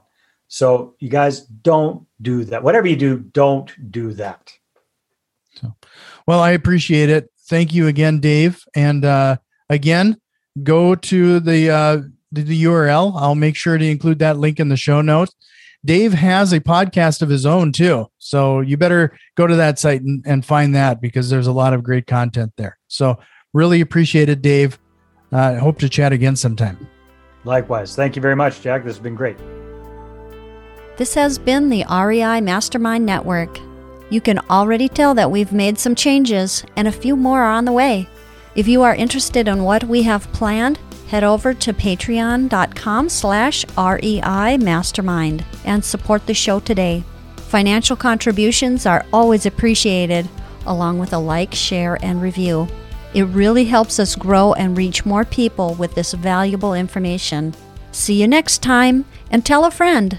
So 0.47 0.95
you 0.99 1.09
guys 1.09 1.41
don't 1.41 2.05
do 2.21 2.43
that. 2.45 2.63
Whatever 2.63 2.87
you 2.87 2.95
do, 2.95 3.19
don't 3.19 3.71
do 3.91 4.13
that. 4.13 4.53
So, 5.55 5.75
well, 6.27 6.39
I 6.39 6.51
appreciate 6.51 7.09
it. 7.09 7.31
Thank 7.47 7.73
you 7.73 7.87
again, 7.87 8.19
Dave. 8.19 8.63
And 8.75 9.03
uh, 9.03 9.37
again, 9.69 10.17
go 10.61 10.95
to 10.95 11.39
the 11.39 11.69
uh, 11.69 12.01
the 12.31 12.63
URL. 12.63 13.13
I'll 13.15 13.35
make 13.35 13.55
sure 13.55 13.77
to 13.77 13.85
include 13.85 14.19
that 14.19 14.37
link 14.37 14.59
in 14.59 14.69
the 14.69 14.77
show 14.77 15.01
notes. 15.01 15.33
Dave 15.85 16.13
has 16.13 16.53
a 16.53 16.59
podcast 16.59 17.21
of 17.21 17.29
his 17.29 17.45
own 17.45 17.71
too. 17.71 18.07
So 18.17 18.61
you 18.61 18.77
better 18.77 19.17
go 19.35 19.47
to 19.47 19.55
that 19.57 19.79
site 19.79 20.01
and, 20.01 20.23
and 20.25 20.45
find 20.45 20.73
that 20.75 21.01
because 21.01 21.29
there's 21.29 21.47
a 21.47 21.51
lot 21.51 21.73
of 21.73 21.83
great 21.83 22.07
content 22.07 22.53
there. 22.57 22.77
So 22.87 23.19
really 23.53 23.81
appreciate 23.81 24.29
it, 24.29 24.41
Dave. 24.41 24.79
I 25.33 25.55
uh, 25.55 25.59
hope 25.59 25.79
to 25.79 25.89
chat 25.89 26.13
again 26.13 26.35
sometime. 26.35 26.87
Likewise. 27.43 27.95
Thank 27.95 28.15
you 28.15 28.21
very 28.21 28.35
much, 28.35 28.61
Jack. 28.61 28.83
This 28.83 28.95
has 28.95 29.03
been 29.03 29.15
great. 29.15 29.37
This 30.95 31.15
has 31.15 31.39
been 31.39 31.69
the 31.69 31.85
REI 31.89 32.39
Mastermind 32.39 33.05
Network. 33.05 33.59
You 34.11 34.21
can 34.21 34.37
already 34.49 34.87
tell 34.87 35.15
that 35.15 35.31
we've 35.31 35.51
made 35.51 35.79
some 35.79 35.95
changes 35.95 36.63
and 36.75 36.87
a 36.87 36.91
few 36.91 37.15
more 37.15 37.41
are 37.41 37.51
on 37.51 37.65
the 37.65 37.71
way. 37.71 38.07
If 38.55 38.67
you 38.67 38.83
are 38.83 38.93
interested 38.93 39.47
in 39.47 39.63
what 39.63 39.85
we 39.85 40.03
have 40.03 40.31
planned, 40.33 40.77
head 41.07 41.23
over 41.23 41.53
to 41.55 41.73
patreon.com 41.73 43.09
slash 43.09 43.65
REI 43.75 44.57
Mastermind 44.57 45.43
and 45.65 45.83
support 45.83 46.27
the 46.27 46.35
show 46.35 46.59
today. 46.59 47.03
Financial 47.37 47.95
contributions 47.95 48.85
are 48.85 49.05
always 49.11 49.47
appreciated, 49.47 50.29
along 50.67 50.99
with 50.99 51.11
a 51.11 51.17
like, 51.17 51.55
share, 51.55 51.97
and 52.03 52.21
review. 52.21 52.67
It 53.13 53.23
really 53.23 53.65
helps 53.65 53.99
us 53.99 54.15
grow 54.15 54.53
and 54.53 54.75
reach 54.75 55.05
more 55.05 55.23
people 55.23 55.75
with 55.75 55.93
this 55.93 56.13
valuable 56.13 56.73
information. 56.73 57.53
See 57.91 58.19
you 58.19 58.27
next 58.27 58.63
time, 58.63 59.05
and 59.29 59.45
tell 59.45 59.65
a 59.65 59.71
friend. 59.71 60.17